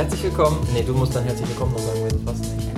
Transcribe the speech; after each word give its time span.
Herzlich 0.00 0.22
willkommen. 0.22 0.66
Nee, 0.72 0.82
du 0.82 0.94
musst 0.94 1.14
dann 1.14 1.24
herzlich 1.24 1.46
willkommen 1.50 1.72
noch 1.74 1.78
sagen, 1.80 2.00
weil 2.00 2.10
fast 2.24 2.40
nicht. 2.56 2.68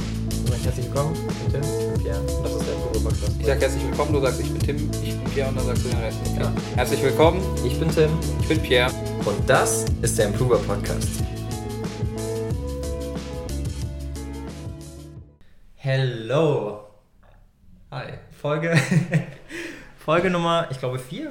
Du 0.45 0.51
sagst 0.51 0.65
herzlich 0.65 0.87
willkommen, 0.87 1.15
ich 1.15 1.53
bin 1.53 1.63
Tim, 1.63 1.71
ich 1.71 1.95
bin 1.95 2.03
Pierre. 2.03 2.21
Und 2.21 2.45
das 2.45 2.53
ist 2.57 2.67
der 2.67 2.73
Probe-Podcast. 2.75 3.37
Ich 3.39 3.47
sag 3.47 3.61
herzlich 3.61 3.85
willkommen, 3.85 4.13
du 4.13 4.21
sagst 4.21 4.41
ich 4.41 4.51
bin 4.53 4.61
Tim, 4.61 4.91
ich 5.05 5.17
bin 5.17 5.31
Pierre 5.33 5.49
und 5.51 5.57
dann 5.57 5.67
sagst 5.67 5.85
du 5.85 5.89
den 5.91 5.99
Rest. 6.01 6.19
Ja. 6.37 6.53
Herzlich 6.75 7.03
willkommen, 7.05 7.41
Ich 7.65 7.79
bin 7.79 7.89
Tim 7.95 8.11
ich 8.41 8.49
bin 8.49 8.61
Pierre. 8.61 8.91
und 9.25 9.49
das 9.49 9.85
ist 10.03 10.19
der 10.19 10.27
Improver 10.27 10.59
Podcast. 10.59 11.23
Hello. 15.77 16.81
Hi. 17.93 18.15
Folge, 18.33 18.77
Folge 20.05 20.29
Nummer, 20.29 20.67
ich 20.73 20.79
glaube 20.81 20.99
vier. 20.99 21.31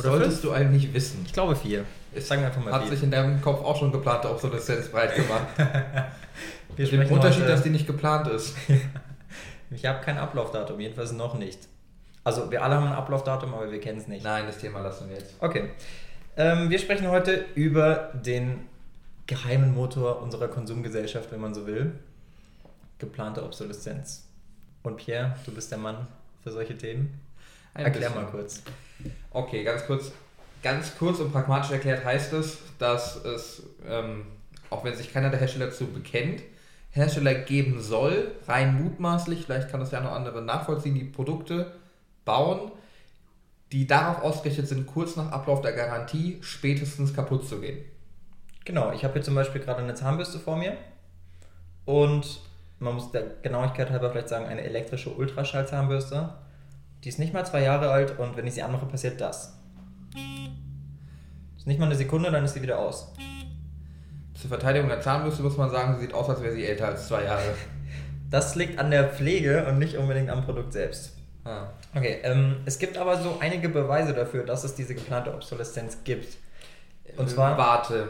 Oder 0.00 0.10
Solltest 0.10 0.44
du 0.44 0.52
eigentlich 0.52 0.92
wissen. 0.92 1.22
Ich 1.26 1.32
glaube 1.32 1.54
vier. 1.56 1.84
Sagen 2.18 2.42
wir 2.42 2.48
einfach 2.48 2.62
mal 2.64 2.72
hat 2.72 2.82
vier. 2.82 2.90
sich 2.92 3.02
in 3.04 3.10
deinem 3.10 3.40
Kopf 3.40 3.62
auch 3.64 3.78
schon 3.78 3.92
geplant, 3.92 4.24
ob 4.26 4.40
so 4.40 4.48
das 4.48 4.66
jetzt 4.68 4.90
breit 4.92 5.14
gemacht. 5.14 5.46
Wir 6.76 6.86
Mit 6.98 7.08
dem 7.08 7.12
Unterschied, 7.14 7.42
heute- 7.42 7.50
dass 7.52 7.62
die 7.62 7.70
nicht 7.70 7.86
geplant 7.86 8.28
ist. 8.28 8.54
Ich 9.72 9.86
habe 9.86 10.00
kein 10.04 10.18
Ablaufdatum, 10.18 10.80
jedenfalls 10.80 11.12
noch 11.12 11.34
nicht. 11.38 11.60
Also 12.24 12.50
wir 12.50 12.64
alle 12.64 12.74
haben 12.74 12.88
ein 12.88 12.92
Ablaufdatum, 12.92 13.54
aber 13.54 13.70
wir 13.70 13.80
kennen 13.80 13.98
es 14.00 14.08
nicht. 14.08 14.24
Nein, 14.24 14.46
das 14.46 14.58
Thema 14.58 14.80
lassen 14.80 15.08
wir 15.08 15.16
jetzt. 15.16 15.34
Okay. 15.38 15.70
Ähm, 16.36 16.70
wir 16.70 16.78
sprechen 16.80 17.06
heute 17.08 17.44
über 17.54 18.10
den 18.14 18.66
geheimen 19.28 19.72
Motor 19.72 20.20
unserer 20.22 20.48
Konsumgesellschaft, 20.48 21.30
wenn 21.30 21.40
man 21.40 21.54
so 21.54 21.68
will. 21.68 21.92
Geplante 22.98 23.44
Obsoleszenz. 23.44 24.26
Und 24.82 24.96
Pierre, 24.96 25.36
du 25.46 25.52
bist 25.52 25.70
der 25.70 25.78
Mann 25.78 26.08
für 26.42 26.50
solche 26.50 26.76
Themen. 26.76 27.20
Ein 27.72 27.84
Erklär 27.86 28.08
bisschen. 28.08 28.24
mal 28.24 28.30
kurz. 28.30 28.62
Okay, 29.30 29.64
ganz 29.64 29.86
kurz. 29.86 30.12
Ganz 30.62 30.96
kurz 30.98 31.20
und 31.20 31.32
pragmatisch 31.32 31.70
erklärt 31.70 32.04
heißt 32.04 32.32
es, 32.34 32.58
dass 32.78 33.16
es, 33.24 33.62
ähm, 33.88 34.26
auch 34.68 34.84
wenn 34.84 34.94
sich 34.94 35.12
keiner 35.12 35.30
der 35.30 35.40
Hersteller 35.40 35.66
dazu 35.66 35.86
bekennt, 35.86 36.42
Hersteller 36.90 37.34
geben 37.34 37.80
soll, 37.80 38.32
rein 38.46 38.82
mutmaßlich, 38.82 39.44
vielleicht 39.44 39.70
kann 39.70 39.80
das 39.80 39.92
ja 39.92 40.00
noch 40.00 40.12
andere 40.12 40.42
nachvollziehen, 40.42 40.94
die 40.94 41.04
Produkte 41.04 41.72
bauen, 42.24 42.72
die 43.72 43.86
darauf 43.86 44.22
ausgerichtet 44.22 44.68
sind, 44.68 44.86
kurz 44.86 45.16
nach 45.16 45.30
Ablauf 45.30 45.62
der 45.62 45.72
Garantie 45.72 46.38
spätestens 46.42 47.14
kaputt 47.14 47.48
zu 47.48 47.60
gehen. 47.60 47.78
Genau, 48.64 48.92
ich 48.92 49.04
habe 49.04 49.14
hier 49.14 49.22
zum 49.22 49.36
Beispiel 49.36 49.60
gerade 49.60 49.82
eine 49.82 49.94
Zahnbürste 49.94 50.38
vor 50.38 50.56
mir. 50.56 50.76
Und 51.84 52.40
man 52.80 52.94
muss 52.94 53.10
der 53.12 53.22
Genauigkeit 53.42 53.90
halber 53.90 54.10
vielleicht 54.10 54.28
sagen, 54.28 54.46
eine 54.46 54.62
elektrische 54.62 55.10
Ultraschallzahnbürste. 55.10 56.30
Die 57.04 57.08
ist 57.08 57.18
nicht 57.18 57.32
mal 57.32 57.44
zwei 57.46 57.62
Jahre 57.62 57.90
alt 57.90 58.18
und 58.18 58.36
wenn 58.36 58.46
ich 58.46 58.54
sie 58.54 58.62
anmache, 58.62 58.86
passiert 58.86 59.20
das. 59.20 59.54
Ist 61.56 61.66
nicht 61.66 61.78
mal 61.78 61.86
eine 61.86 61.94
Sekunde, 61.94 62.30
dann 62.30 62.44
ist 62.44 62.54
sie 62.54 62.62
wieder 62.62 62.78
aus. 62.78 63.12
Zur 64.34 64.48
Verteidigung 64.48 64.88
der 64.88 65.00
Zahnbürste 65.00 65.42
muss 65.42 65.56
man 65.56 65.70
sagen, 65.70 65.94
sie 65.96 66.02
sieht 66.02 66.14
aus, 66.14 66.28
als 66.28 66.42
wäre 66.42 66.54
sie 66.54 66.64
älter 66.64 66.86
als 66.88 67.08
zwei 67.08 67.24
Jahre. 67.24 67.42
Das 68.30 68.54
liegt 68.54 68.78
an 68.78 68.92
der 68.92 69.08
Pflege 69.08 69.66
und 69.66 69.80
nicht 69.80 69.96
unbedingt 69.96 70.30
am 70.30 70.44
Produkt 70.44 70.72
selbst. 70.72 71.14
Ah. 71.44 71.66
Okay, 71.92 72.20
ähm, 72.22 72.58
es 72.64 72.78
gibt 72.78 72.96
aber 72.96 73.20
so 73.20 73.38
einige 73.40 73.68
Beweise 73.68 74.14
dafür, 74.14 74.44
dass 74.46 74.62
es 74.62 74.76
diese 74.76 74.94
geplante 74.94 75.34
Obsoleszenz 75.34 75.98
gibt. 76.04 76.36
Und 77.16 77.28
zwar- 77.28 77.58
Warte. 77.58 78.06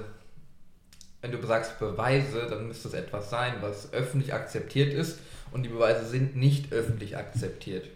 Wenn 1.22 1.32
du 1.32 1.42
sagst 1.46 1.78
Beweise, 1.78 2.46
dann 2.50 2.68
müsste 2.68 2.88
es 2.88 2.92
etwas 2.94 3.30
sein, 3.30 3.54
was 3.62 3.94
öffentlich 3.94 4.34
akzeptiert 4.34 4.92
ist 4.92 5.20
und 5.52 5.62
die 5.62 5.70
Beweise 5.70 6.04
sind 6.04 6.36
nicht 6.36 6.70
öffentlich 6.70 7.16
akzeptiert. 7.16 7.86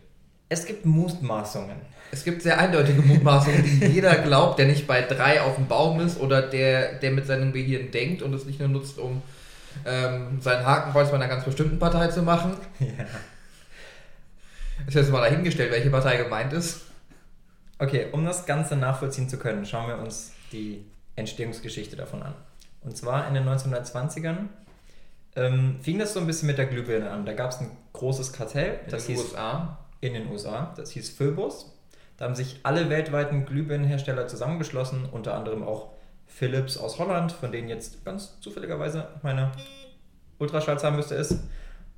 Es 0.48 0.67
gibt 0.67 0.84
Mutmaßungen. 0.84 1.77
Es 2.12 2.23
gibt 2.23 2.42
sehr 2.42 2.59
eindeutige 2.59 3.03
Mutmaßungen, 3.03 3.64
die 3.64 3.87
jeder 3.92 4.14
glaubt, 4.17 4.59
der 4.59 4.67
nicht 4.67 4.86
bei 4.86 5.03
drei 5.03 5.41
auf 5.41 5.56
dem 5.56 5.67
Baum 5.67 6.01
ist 6.01 6.20
oder 6.20 6.42
der, 6.42 6.95
der 6.98 7.11
mit 7.11 7.27
seinem 7.27 7.53
Gehirn 7.53 7.91
denkt 7.91 8.23
und 8.23 8.33
es 8.34 8.45
nicht 8.45 8.61
nur 8.61 8.69
nutzt, 8.69 8.98
um 8.98 9.23
ähm, 9.84 10.41
sein 10.41 10.64
Hakenkreuz 10.64 11.09
bei 11.11 11.17
einer 11.17 11.29
ganz 11.29 11.45
bestimmten 11.45 11.79
Partei 11.79 12.08
zu 12.08 12.23
machen. 12.23 12.57
Ja. 12.79 12.86
Ist 14.86 14.95
jetzt 14.95 15.11
mal 15.11 15.20
dahingestellt, 15.20 15.73
welche 15.73 15.91
Partei 15.91 16.17
gemeint 16.19 16.52
ist. 16.52 16.83
Okay, 17.79 18.07
um 18.13 18.24
das 18.24 18.46
Ganze 18.46 18.77
nachvollziehen 18.77 19.29
zu 19.29 19.39
können, 19.39 19.67
schauen 19.67 19.89
wir 19.89 19.98
uns 19.98 20.33
die 20.52 20.85
Entstehungsgeschichte 21.17 21.96
davon 21.96 22.23
an. 22.23 22.35
Und 22.83 22.96
zwar 22.96 23.27
in 23.29 23.35
den 23.35 23.48
1920ern 23.48 24.46
ähm, 25.36 25.77
fing 25.80 25.98
das 25.98 26.14
so 26.14 26.20
ein 26.20 26.27
bisschen 26.27 26.46
mit 26.46 26.58
der 26.58 26.67
Glühbirne 26.67 27.11
an. 27.11 27.27
Da 27.27 27.33
gab 27.33 27.51
es 27.51 27.58
ein 27.58 27.70
großes 27.92 28.33
Kartell, 28.33 28.80
In 28.85 28.90
das 28.90 29.07
den 29.07 29.17
hieß 29.17 29.24
USA. 29.24 29.79
In 30.01 30.15
den 30.15 30.31
USA, 30.31 30.73
das 30.77 30.91
hieß 30.91 31.11
Philbus. 31.11 31.73
Da 32.17 32.27
haben 32.27 32.35
sich 32.35 32.61
alle 32.63 32.91
weltweiten 32.91 33.45
Glühbirnenhersteller 33.45 34.29
zusammengeschlossen, 34.29 35.09
unter 35.11 35.35
anderem 35.35 35.63
auch 35.63 35.89
Philips 36.27 36.77
aus 36.77 36.99
Holland, 36.99 37.33
von 37.33 37.53
denen 37.53 37.69
jetzt 37.69 38.05
ganz 38.05 38.41
zufälligerweise 38.41 39.09
meine 39.23 39.51
Ultraschallzahnbürste 40.39 41.15
ist, 41.15 41.39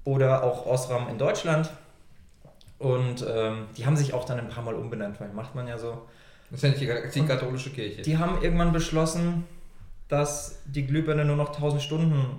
oder 0.04 0.44
auch 0.44 0.66
Osram 0.66 1.08
in 1.08 1.18
Deutschland. 1.18 1.70
Und 2.78 3.24
ähm, 3.28 3.66
die 3.76 3.86
haben 3.86 3.96
sich 3.96 4.14
auch 4.14 4.24
dann 4.24 4.38
ein 4.38 4.48
paar 4.48 4.62
Mal 4.62 4.74
umbenannt, 4.74 5.20
weil 5.20 5.28
macht 5.30 5.54
man 5.54 5.66
ja 5.66 5.78
so. 5.78 6.06
Das 6.50 6.62
ist 6.62 6.62
ja 6.62 6.68
nicht 6.68 6.80
die, 7.14 7.20
die 7.20 7.26
katholische 7.26 7.70
Kirche. 7.70 8.02
Die 8.02 8.18
haben 8.18 8.40
irgendwann 8.42 8.72
beschlossen, 8.72 9.44
dass 10.08 10.60
die 10.66 10.86
Glühbirne 10.86 11.24
nur 11.24 11.36
noch 11.36 11.48
1000 11.48 11.82
Stunden 11.82 12.38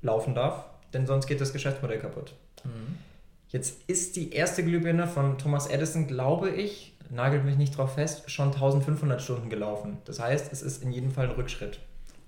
laufen 0.00 0.34
darf, 0.34 0.64
denn 0.92 1.06
sonst 1.06 1.26
geht 1.26 1.40
das 1.40 1.52
Geschäftsmodell 1.52 1.98
kaputt. 1.98 2.32
Mhm. 2.64 2.98
Jetzt 3.48 3.88
ist 3.88 4.16
die 4.16 4.32
erste 4.32 4.62
Glühbirne 4.62 5.06
von 5.06 5.38
Thomas 5.38 5.68
Edison, 5.68 6.06
glaube 6.06 6.50
ich, 6.50 6.94
nagelt 7.08 7.44
mich 7.46 7.56
nicht 7.56 7.76
drauf 7.76 7.94
fest, 7.94 8.30
schon 8.30 8.48
1500 8.48 9.22
Stunden 9.22 9.48
gelaufen. 9.48 9.98
Das 10.04 10.20
heißt, 10.20 10.52
es 10.52 10.60
ist 10.60 10.82
in 10.82 10.92
jedem 10.92 11.10
Fall 11.10 11.30
ein 11.30 11.34
Rückschritt. 11.34 11.78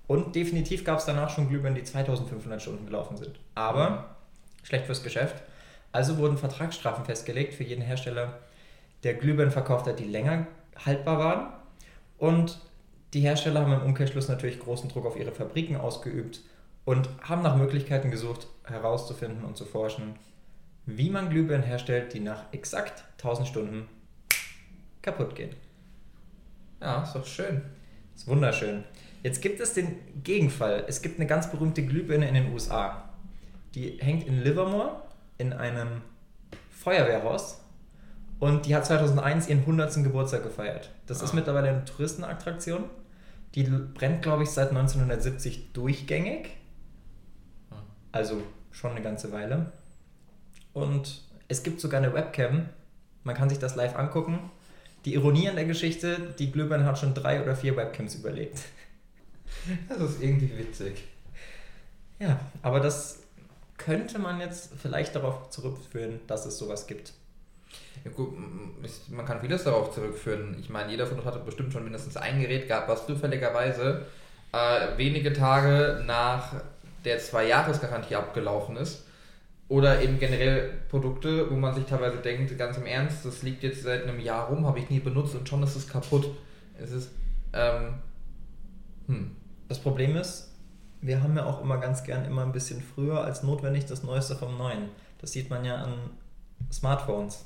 Und 0.07 0.35
definitiv 0.35 0.83
gab 0.83 0.97
es 0.97 1.05
danach 1.05 1.29
schon 1.29 1.47
Glühbirnen, 1.47 1.75
die 1.75 1.83
2500 1.83 2.59
Stunden 2.59 2.85
gelaufen 2.87 3.17
sind. 3.17 3.39
Aber 3.53 4.15
schlecht 4.63 4.87
fürs 4.87 5.03
Geschäft. 5.03 5.43
Also 5.91 6.17
wurden 6.17 6.37
Vertragsstrafen 6.37 7.05
festgelegt 7.05 7.53
für 7.53 7.63
jeden 7.63 7.83
Hersteller, 7.83 8.39
der 9.03 9.13
Glühbirnen 9.13 9.51
verkauft 9.51 9.85
hat, 9.87 9.99
die 9.99 10.05
länger 10.05 10.47
haltbar 10.85 11.19
waren. 11.19 11.53
Und 12.17 12.59
die 13.13 13.21
Hersteller 13.21 13.61
haben 13.61 13.73
im 13.73 13.83
Umkehrschluss 13.83 14.27
natürlich 14.27 14.59
großen 14.59 14.89
Druck 14.89 15.05
auf 15.05 15.17
ihre 15.17 15.31
Fabriken 15.31 15.75
ausgeübt 15.75 16.41
und 16.83 17.09
haben 17.21 17.43
nach 17.43 17.57
Möglichkeiten 17.57 18.09
gesucht, 18.09 18.47
herauszufinden 18.63 19.43
und 19.43 19.57
zu 19.57 19.65
forschen, 19.65 20.15
wie 20.85 21.09
man 21.09 21.29
Glühbirnen 21.29 21.65
herstellt, 21.65 22.13
die 22.13 22.19
nach 22.19 22.51
exakt 22.51 23.03
1000 23.17 23.47
Stunden 23.47 23.87
kaputt 25.01 25.35
gehen. 25.35 25.55
Ja, 26.81 27.03
ist 27.03 27.13
doch 27.13 27.25
schön. 27.25 27.61
Ist 28.15 28.27
wunderschön. 28.27 28.83
Jetzt 29.23 29.41
gibt 29.41 29.59
es 29.59 29.73
den 29.73 29.95
Gegenfall. 30.23 30.83
Es 30.87 31.01
gibt 31.01 31.19
eine 31.19 31.27
ganz 31.27 31.49
berühmte 31.51 31.85
Glühbirne 31.85 32.27
in 32.27 32.33
den 32.33 32.51
USA. 32.53 33.09
Die 33.75 33.97
hängt 34.01 34.25
in 34.27 34.41
Livermore 34.43 35.03
in 35.37 35.53
einem 35.53 36.01
Feuerwehrhaus 36.71 37.61
und 38.39 38.65
die 38.65 38.75
hat 38.75 38.85
2001 38.85 39.47
ihren 39.47 39.59
100. 39.61 40.03
Geburtstag 40.03 40.43
gefeiert. 40.43 40.89
Das 41.05 41.21
ist 41.21 41.31
Ah. 41.31 41.35
mittlerweile 41.35 41.69
eine 41.69 41.85
Touristenattraktion. 41.85 42.85
Die 43.53 43.63
brennt, 43.63 44.23
glaube 44.23 44.43
ich, 44.43 44.49
seit 44.49 44.69
1970 44.71 45.73
durchgängig. 45.73 46.49
Ah. 47.69 47.75
Also 48.11 48.41
schon 48.71 48.91
eine 48.91 49.01
ganze 49.01 49.31
Weile. 49.31 49.71
Und 50.73 51.21
es 51.47 51.63
gibt 51.63 51.81
sogar 51.81 52.01
eine 52.01 52.13
Webcam. 52.13 52.69
Man 53.23 53.35
kann 53.35 53.49
sich 53.49 53.59
das 53.59 53.75
live 53.75 53.95
angucken. 53.95 54.39
Die 55.05 55.15
Ironie 55.15 55.49
an 55.49 55.55
der 55.55 55.65
Geschichte, 55.65 56.33
die 56.37 56.51
Glühbirne 56.51 56.85
hat 56.85 56.99
schon 56.99 57.13
drei 57.13 57.41
oder 57.41 57.55
vier 57.55 57.75
Webcams 57.75 58.15
überlebt. 58.15 58.59
Das 59.89 59.99
ist 59.99 60.23
irgendwie 60.23 60.57
witzig. 60.57 61.03
Ja, 62.17 62.39
aber 62.63 62.79
das 62.79 63.19
könnte 63.77 64.17
man 64.17 64.39
jetzt 64.39 64.71
vielleicht 64.81 65.15
darauf 65.15 65.49
zurückführen, 65.49 66.19
dass 66.25 66.45
es 66.45 66.57
sowas 66.57 66.87
gibt. 66.87 67.13
Ja, 68.03 68.11
gut, 68.11 68.33
man 69.09 69.25
kann 69.25 69.41
vieles 69.41 69.63
darauf 69.63 69.93
zurückführen. 69.93 70.57
Ich 70.59 70.69
meine, 70.69 70.89
jeder 70.89 71.05
von 71.05 71.17
uns 71.17 71.25
hatte 71.25 71.39
bestimmt 71.39 71.73
schon 71.73 71.83
mindestens 71.83 72.17
ein 72.17 72.39
Gerät 72.39 72.67
gehabt, 72.67 72.89
was 72.89 73.05
zufälligerweise 73.05 74.05
äh, 74.51 74.97
wenige 74.97 75.33
Tage 75.33 76.03
nach 76.05 76.55
der 77.05 77.19
Zwei-Jahres-Garantie 77.19 78.15
abgelaufen 78.15 78.77
ist. 78.77 79.03
Oder 79.71 80.01
eben 80.01 80.19
generell 80.19 80.81
Produkte, 80.89 81.49
wo 81.49 81.55
man 81.55 81.73
sich 81.73 81.85
teilweise 81.85 82.17
denkt, 82.17 82.57
ganz 82.57 82.75
im 82.75 82.85
Ernst, 82.85 83.23
das 83.23 83.41
liegt 83.41 83.63
jetzt 83.63 83.83
seit 83.83 84.03
einem 84.03 84.19
Jahr 84.19 84.49
rum, 84.49 84.67
habe 84.67 84.79
ich 84.79 84.89
nie 84.89 84.99
benutzt 84.99 85.33
und 85.33 85.47
schon 85.47 85.63
ist 85.63 85.77
es 85.77 85.87
kaputt. 85.87 86.27
Es 86.77 86.91
ist, 86.91 87.11
ähm, 87.53 87.93
hm. 89.07 89.31
Das 89.69 89.79
Problem 89.79 90.17
ist, 90.17 90.51
wir 90.99 91.23
haben 91.23 91.37
ja 91.37 91.45
auch 91.45 91.61
immer 91.61 91.77
ganz 91.77 92.03
gern 92.03 92.25
immer 92.25 92.41
ein 92.41 92.51
bisschen 92.51 92.81
früher 92.81 93.23
als 93.23 93.43
notwendig 93.43 93.85
das 93.85 94.03
Neueste 94.03 94.35
vom 94.35 94.57
Neuen. 94.57 94.89
Das 95.19 95.31
sieht 95.31 95.49
man 95.49 95.63
ja 95.63 95.83
an 95.83 95.93
Smartphones. 96.69 97.45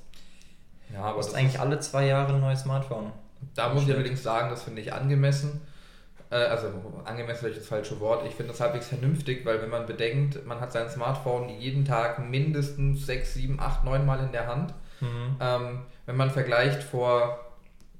Ja, 0.91 1.01
Du 1.01 1.03
aber 1.03 1.17
hast 1.19 1.27
das 1.27 1.35
eigentlich 1.35 1.59
alle 1.59 1.79
zwei 1.79 2.07
Jahre 2.07 2.33
ein 2.33 2.41
neues 2.41 2.61
Smartphone. 2.61 3.11
Da 3.53 3.71
muss 3.71 3.83
ich 3.83 3.93
allerdings 3.93 4.23
sagen, 4.23 4.49
das 4.49 4.63
finde 4.63 4.81
ich 4.81 4.91
angemessen. 4.91 5.61
Äh, 6.29 6.35
also 6.35 6.67
angemessen 7.05 7.47
ist 7.47 7.59
das 7.59 7.67
falsche 7.67 7.99
Wort. 7.99 8.25
Ich 8.25 8.35
finde 8.35 8.51
das 8.51 8.61
halbwegs 8.61 8.87
vernünftig, 8.87 9.45
weil 9.45 9.61
wenn 9.61 9.69
man 9.69 9.85
bedenkt, 9.85 10.45
man 10.45 10.59
hat 10.59 10.71
sein 10.71 10.89
Smartphone 10.89 11.49
jeden 11.49 11.85
Tag 11.85 12.19
mindestens 12.19 13.05
6, 13.05 13.33
7, 13.35 13.59
8, 13.59 13.83
9 13.83 14.05
Mal 14.05 14.19
in 14.19 14.31
der 14.31 14.47
Hand. 14.47 14.73
Mhm. 15.01 15.35
Ähm, 15.39 15.81
wenn 16.05 16.15
man 16.15 16.31
vergleicht 16.31 16.81
vor 16.83 17.39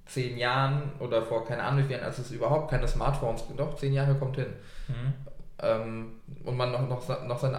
zehn 0.05 0.37
Jahren 0.37 0.91
oder 0.99 1.23
vor 1.23 1.45
keine 1.45 1.63
Ahnung 1.63 1.83
wie 1.83 1.87
vielen, 1.87 2.03
als 2.03 2.19
es 2.19 2.31
überhaupt 2.31 2.69
keine 2.69 2.87
Smartphones, 2.87 3.43
doch 3.57 3.75
zehn 3.75 3.93
Jahre 3.93 4.15
kommt 4.15 4.35
hin, 4.35 4.53
Mhm. 4.87 5.13
ähm, 5.63 6.11
und 6.43 6.55
man 6.57 6.71
noch, 6.71 6.87
noch, 6.87 7.23
noch, 7.25 7.39
sein, 7.39 7.55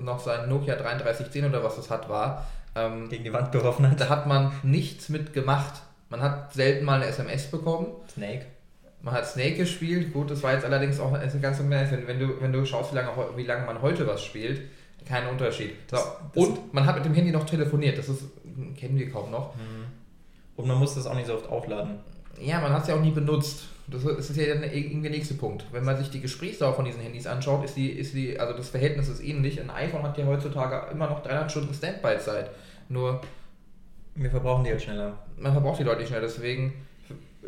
noch 0.00 0.20
sein 0.20 0.48
Nokia 0.48 0.76
3310 0.76 1.44
oder 1.46 1.64
was 1.64 1.76
es 1.76 1.90
hat 1.90 2.08
war, 2.08 2.46
ähm, 2.76 3.08
gegen 3.08 3.24
die 3.24 3.32
Wand 3.32 3.50
geworfen 3.50 3.90
hat. 3.90 4.00
Da 4.00 4.08
hat 4.08 4.26
man 4.28 4.52
nichts 4.62 5.08
mit 5.08 5.32
gemacht. 5.32 5.82
Man 6.08 6.22
hat 6.22 6.52
selten 6.52 6.84
mal 6.84 7.02
eine 7.02 7.06
SMS 7.06 7.50
bekommen. 7.50 7.88
Snake. 8.12 8.46
Man 9.02 9.14
hat 9.14 9.26
Snake 9.26 9.56
gespielt. 9.56 10.12
Gut, 10.12 10.30
das 10.30 10.42
war 10.42 10.52
jetzt 10.52 10.64
allerdings 10.64 10.98
auch 10.98 11.12
eine 11.12 11.40
ganze 11.40 11.62
Menge. 11.62 12.02
Wenn 12.06 12.18
du, 12.18 12.40
wenn 12.40 12.52
du 12.52 12.64
schaust, 12.64 12.92
wie 12.92 12.96
lange, 12.96 13.10
wie 13.36 13.44
lange 13.44 13.64
man 13.64 13.80
heute 13.80 14.06
was 14.06 14.24
spielt, 14.24 14.60
kein 15.06 15.26
Unterschied. 15.28 15.70
So. 15.90 15.96
Das, 15.96 16.16
das 16.34 16.44
und 16.44 16.74
man 16.74 16.84
hat 16.84 16.96
mit 16.96 17.04
dem 17.04 17.14
Handy 17.14 17.30
noch 17.30 17.44
telefoniert. 17.44 17.96
Das 17.96 18.08
ist, 18.08 18.24
kennen 18.76 18.98
wir 18.98 19.10
kaum 19.10 19.30
noch. 19.30 19.54
Mhm. 19.54 19.84
Und 20.56 20.66
man 20.66 20.78
muss 20.78 20.94
das 20.94 21.06
auch 21.06 21.14
nicht 21.14 21.26
so 21.26 21.34
oft 21.34 21.48
aufladen. 21.48 22.00
Ja, 22.40 22.60
man 22.60 22.72
hat 22.72 22.82
es 22.82 22.88
ja 22.88 22.96
auch 22.96 23.00
nie 23.00 23.10
benutzt. 23.10 23.68
Das 23.86 24.04
ist 24.04 24.36
ja 24.36 24.54
dann 24.54 24.64
irgendwie 24.64 25.02
der 25.02 25.10
nächste 25.12 25.34
Punkt. 25.34 25.64
Wenn 25.72 25.84
man 25.84 25.96
sich 25.96 26.10
die 26.10 26.20
Gesprächsdauer 26.20 26.74
von 26.74 26.84
diesen 26.84 27.00
Handys 27.00 27.26
anschaut, 27.26 27.64
ist 27.64 27.76
die, 27.76 27.90
ist 27.90 28.12
die, 28.14 28.38
also 28.38 28.54
das 28.54 28.68
Verhältnis 28.68 29.08
ist 29.08 29.22
ähnlich. 29.22 29.60
Ein 29.60 29.70
iPhone 29.70 30.02
hat 30.02 30.18
ja 30.18 30.26
heutzutage 30.26 30.90
immer 30.90 31.08
noch 31.08 31.22
300 31.22 31.50
Stunden 31.50 31.72
Standby-Zeit. 31.72 32.50
Nur. 32.88 33.20
Wir 34.14 34.30
verbrauchen 34.30 34.64
die 34.64 34.70
halt 34.70 34.82
schneller. 34.82 35.16
Man 35.36 35.52
verbraucht 35.52 35.78
die 35.78 35.84
deutlich 35.84 36.08
schneller. 36.08 36.22
Deswegen 36.22 36.72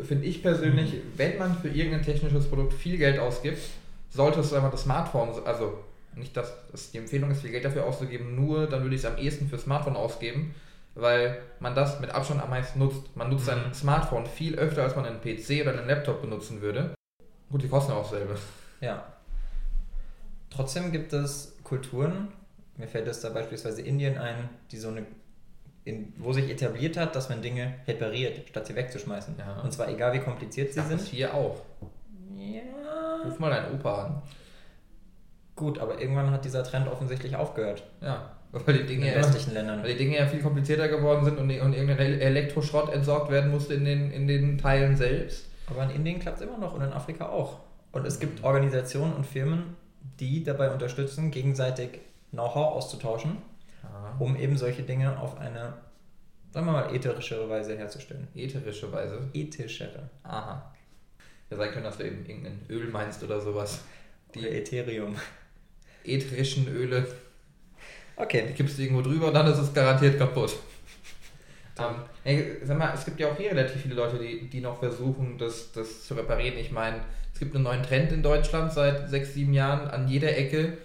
finde 0.01 0.25
ich 0.25 0.41
persönlich, 0.41 0.93
mhm. 0.93 1.01
wenn 1.17 1.37
man 1.37 1.57
für 1.57 1.69
irgendein 1.69 2.03
technisches 2.03 2.47
Produkt 2.47 2.73
viel 2.73 2.97
Geld 2.97 3.19
ausgibt, 3.19 3.59
sollte 4.09 4.39
es 4.39 4.53
einfach 4.53 4.71
das 4.71 4.83
Smartphone, 4.83 5.29
also 5.45 5.79
nicht, 6.15 6.35
dass 6.35 6.53
es 6.73 6.91
die 6.91 6.97
Empfehlung 6.97 7.31
ist, 7.31 7.41
viel 7.41 7.51
Geld 7.51 7.65
dafür 7.65 7.85
auszugeben, 7.85 8.35
nur 8.35 8.67
dann 8.67 8.83
würde 8.83 8.95
ich 8.95 9.01
es 9.01 9.07
am 9.07 9.17
ehesten 9.17 9.47
für 9.47 9.57
Smartphone 9.57 9.95
ausgeben, 9.95 10.53
weil 10.95 11.41
man 11.59 11.73
das 11.73 11.99
mit 11.99 12.09
Abstand 12.11 12.41
am 12.41 12.49
meisten 12.49 12.79
nutzt. 12.79 13.15
Man 13.15 13.29
nutzt 13.29 13.45
sein 13.45 13.67
mhm. 13.67 13.73
Smartphone 13.73 14.25
viel 14.25 14.55
öfter, 14.55 14.83
als 14.83 14.95
man 14.95 15.05
einen 15.05 15.21
PC 15.21 15.61
oder 15.61 15.71
einen 15.71 15.87
Laptop 15.87 16.21
benutzen 16.21 16.61
würde. 16.61 16.93
Gut, 17.49 17.63
die 17.63 17.69
kosten 17.69 17.93
auch 17.93 18.09
selber. 18.09 18.35
Ja. 18.81 19.05
Trotzdem 20.49 20.91
gibt 20.91 21.13
es 21.13 21.55
Kulturen, 21.63 22.27
mir 22.77 22.87
fällt 22.87 23.07
es 23.07 23.21
da 23.21 23.29
beispielsweise 23.29 23.81
Indien 23.81 24.17
ein, 24.17 24.49
die 24.71 24.77
so 24.77 24.89
eine, 24.89 25.05
in, 25.83 26.13
wo 26.17 26.31
sich 26.33 26.49
etabliert 26.49 26.97
hat, 26.97 27.15
dass 27.15 27.29
man 27.29 27.41
Dinge 27.41 27.75
repariert, 27.87 28.49
statt 28.49 28.67
sie 28.67 28.75
wegzuschmeißen. 28.75 29.35
Ja. 29.37 29.61
Und 29.61 29.73
zwar 29.73 29.89
egal 29.89 30.13
wie 30.13 30.19
kompliziert 30.19 30.69
sie 30.69 30.79
das 30.79 30.89
sind. 30.89 31.01
Das 31.01 31.07
hier 31.07 31.33
auch. 31.33 31.57
Ja. 32.35 33.23
Ruf 33.25 33.39
mal 33.39 33.49
deinen 33.49 33.73
Opa 33.73 34.05
an. 34.05 34.21
Gut, 35.55 35.79
aber 35.79 35.99
irgendwann 35.99 36.31
hat 36.31 36.45
dieser 36.45 36.63
Trend 36.63 36.87
offensichtlich 36.87 37.35
aufgehört. 37.35 37.83
Ja. 38.01 38.31
Weil 38.51 38.79
die 38.79 38.85
Dinge 38.85 39.07
in 39.07 39.13
den 39.13 39.21
westlichen 39.21 39.53
Ländern. 39.53 39.81
Weil 39.81 39.93
die 39.93 39.97
Dinge 39.97 40.17
ja 40.17 40.27
viel 40.27 40.41
komplizierter 40.41 40.87
geworden 40.87 41.23
sind 41.23 41.37
und, 41.37 41.49
und 41.49 41.73
irgendein 41.73 42.19
Elektroschrott 42.19 42.93
entsorgt 42.93 43.31
werden 43.31 43.49
musste 43.49 43.73
in 43.73 43.85
den, 43.85 44.11
in 44.11 44.27
den 44.27 44.57
Teilen 44.57 44.97
selbst. 44.97 45.47
Aber 45.67 45.83
in 45.83 45.91
Indien 45.91 46.19
klappt 46.19 46.37
es 46.37 46.43
immer 46.43 46.57
noch 46.57 46.73
und 46.73 46.81
in 46.81 46.91
Afrika 46.91 47.29
auch. 47.29 47.59
Und 47.93 48.05
es 48.05 48.19
gibt 48.19 48.43
Organisationen 48.43 49.13
und 49.13 49.25
Firmen, 49.25 49.75
die 50.19 50.43
dabei 50.43 50.71
unterstützen, 50.71 51.31
gegenseitig 51.31 51.99
Know-how 52.31 52.75
auszutauschen, 52.75 53.37
Aha. 53.83 54.15
um 54.19 54.35
eben 54.35 54.57
solche 54.57 54.83
Dinge 54.83 55.19
auf 55.19 55.37
eine, 55.37 55.73
sagen 56.51 56.65
wir 56.65 56.73
mal, 56.73 56.95
ätherischere 56.95 57.49
Weise 57.49 57.77
herzustellen. 57.77 58.27
Ätherische 58.35 58.91
Weise? 58.91 59.29
Ethischere. 59.33 60.09
Aha. 60.23 60.73
Ja, 61.49 61.57
sein 61.57 61.71
können, 61.71 61.83
dass 61.83 61.97
du 61.97 62.05
eben 62.05 62.25
irgendein 62.25 62.61
Öl 62.69 62.87
meinst 62.89 63.23
oder 63.23 63.41
sowas. 63.41 63.81
Die 64.33 64.39
oder 64.39 64.51
Ethereum. 64.51 65.15
Ätherischen 66.03 66.67
Öle. 66.67 67.05
Okay. 68.15 68.45
Die 68.47 68.53
kippst 68.53 68.77
du 68.77 68.83
irgendwo 68.83 69.01
drüber 69.01 69.27
und 69.27 69.33
dann 69.33 69.47
ist 69.47 69.57
es 69.57 69.73
garantiert 69.73 70.17
kaputt. 70.17 70.55
Ähm, 71.79 71.95
ey, 72.23 72.57
sag 72.63 72.77
mal, 72.77 72.93
es 72.93 73.05
gibt 73.05 73.19
ja 73.19 73.29
auch 73.29 73.37
hier 73.37 73.51
relativ 73.51 73.81
viele 73.81 73.95
Leute, 73.95 74.19
die, 74.19 74.49
die 74.49 74.61
noch 74.61 74.79
versuchen, 74.79 75.37
das, 75.37 75.71
das 75.71 76.05
zu 76.05 76.13
reparieren. 76.13 76.57
Ich 76.57 76.71
meine, 76.71 77.01
es 77.33 77.39
gibt 77.39 77.55
einen 77.55 77.63
neuen 77.63 77.83
Trend 77.83 78.11
in 78.11 78.21
Deutschland 78.21 78.71
seit 78.71 79.09
sechs, 79.09 79.33
sieben 79.33 79.53
Jahren. 79.53 79.89
An 79.89 80.07
jeder 80.07 80.37
Ecke, 80.37 80.77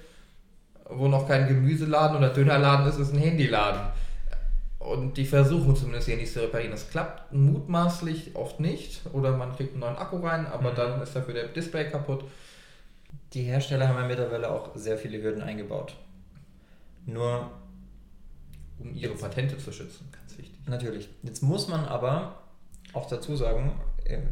wo 0.88 1.08
noch 1.08 1.26
kein 1.26 1.48
Gemüseladen 1.48 2.16
oder 2.16 2.30
Dönerladen 2.30 2.86
ist, 2.86 2.98
ist 2.98 3.12
ein 3.12 3.18
Handyladen. 3.18 3.80
Und 4.78 5.16
die 5.16 5.24
versuchen 5.24 5.74
zumindest 5.74 6.08
Handys 6.08 6.32
zu 6.32 6.40
reparieren. 6.40 6.70
Das 6.70 6.90
klappt 6.90 7.32
mutmaßlich 7.32 8.36
oft 8.36 8.60
nicht. 8.60 9.00
Oder 9.12 9.36
man 9.36 9.56
kriegt 9.56 9.72
einen 9.72 9.80
neuen 9.80 9.96
Akku 9.96 10.18
rein, 10.18 10.46
aber 10.46 10.70
mhm. 10.72 10.76
dann 10.76 11.02
ist 11.02 11.16
dafür 11.16 11.34
der 11.34 11.48
Display 11.48 11.90
kaputt. 11.90 12.24
Die 13.32 13.42
Hersteller 13.42 13.88
haben 13.88 13.98
ja 13.98 14.06
mittlerweile 14.06 14.50
auch 14.50 14.70
sehr 14.76 14.96
viele 14.96 15.20
Hürden 15.20 15.42
eingebaut. 15.42 15.96
Nur 17.04 17.50
um 18.78 18.94
ihre 18.94 19.14
Patente 19.14 19.58
zu 19.58 19.72
schützen, 19.72 20.08
ganz 20.12 20.38
wichtig. 20.38 20.56
Natürlich. 20.66 21.08
Jetzt 21.22 21.42
muss 21.42 21.66
man 21.66 21.84
aber 21.86 22.42
auch 22.92 23.08
dazu 23.08 23.34
sagen, 23.34 23.72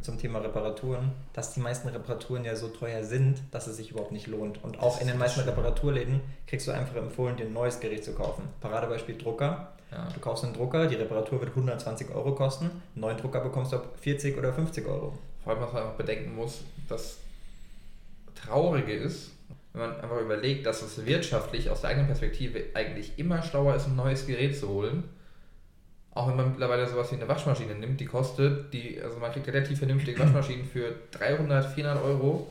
zum 0.02 0.18
Thema 0.18 0.38
Reparaturen, 0.40 1.12
dass 1.32 1.54
die 1.54 1.60
meisten 1.60 1.88
Reparaturen 1.88 2.44
ja 2.44 2.56
so 2.56 2.68
teuer 2.68 3.04
sind, 3.04 3.42
dass 3.50 3.66
es 3.66 3.76
sich 3.76 3.90
überhaupt 3.90 4.12
nicht 4.12 4.26
lohnt. 4.26 4.62
Und 4.62 4.80
auch 4.80 5.00
in 5.00 5.06
den 5.06 5.18
meisten 5.18 5.40
Reparaturläden 5.40 6.20
kriegst 6.46 6.66
du 6.66 6.72
einfach 6.72 6.96
empfohlen, 6.96 7.36
dir 7.36 7.46
ein 7.46 7.52
neues 7.52 7.80
Gerät 7.80 8.04
zu 8.04 8.12
kaufen. 8.14 8.48
Paradebeispiel 8.60 9.18
Drucker. 9.18 9.72
Ja. 9.90 10.08
Du 10.12 10.20
kaufst 10.20 10.44
einen 10.44 10.54
Drucker, 10.54 10.86
die 10.86 10.96
Reparatur 10.96 11.40
wird 11.40 11.50
120 11.50 12.12
Euro 12.14 12.34
kosten, 12.34 12.66
einen 12.66 13.00
neuen 13.00 13.16
Drucker 13.16 13.40
bekommst 13.40 13.72
du 13.72 13.76
ab 13.76 13.94
40 14.00 14.36
oder 14.36 14.52
50 14.52 14.86
Euro. 14.86 15.16
Vor 15.42 15.52
allem, 15.52 15.62
was 15.62 15.72
man 15.72 15.82
einfach 15.82 15.96
bedenken 15.96 16.34
muss, 16.34 16.62
das 16.88 17.18
Traurige 18.34 18.92
ist, 18.92 19.30
wenn 19.72 19.82
man 19.82 20.00
einfach 20.00 20.20
überlegt, 20.20 20.66
dass 20.66 20.82
es 20.82 21.04
wirtschaftlich 21.04 21.70
aus 21.70 21.82
der 21.82 21.90
eigenen 21.90 22.06
Perspektive 22.06 22.64
eigentlich 22.74 23.18
immer 23.18 23.42
schlauer 23.42 23.74
ist, 23.74 23.86
ein 23.86 23.96
neues 23.96 24.26
Gerät 24.26 24.58
zu 24.58 24.68
holen. 24.68 25.04
Auch 26.14 26.28
wenn 26.28 26.36
man 26.36 26.50
mittlerweile 26.50 26.88
sowas 26.88 27.10
wie 27.10 27.16
eine 27.16 27.26
Waschmaschine 27.26 27.74
nimmt, 27.74 27.98
die 28.00 28.04
kostet, 28.04 28.72
die, 28.72 29.00
also 29.02 29.18
man 29.18 29.32
kriegt 29.32 29.48
relativ 29.48 29.78
vernünftige 29.78 30.18
Waschmaschinen 30.24 30.64
für 30.64 30.94
300, 31.10 31.66
400 31.74 32.04
Euro. 32.04 32.46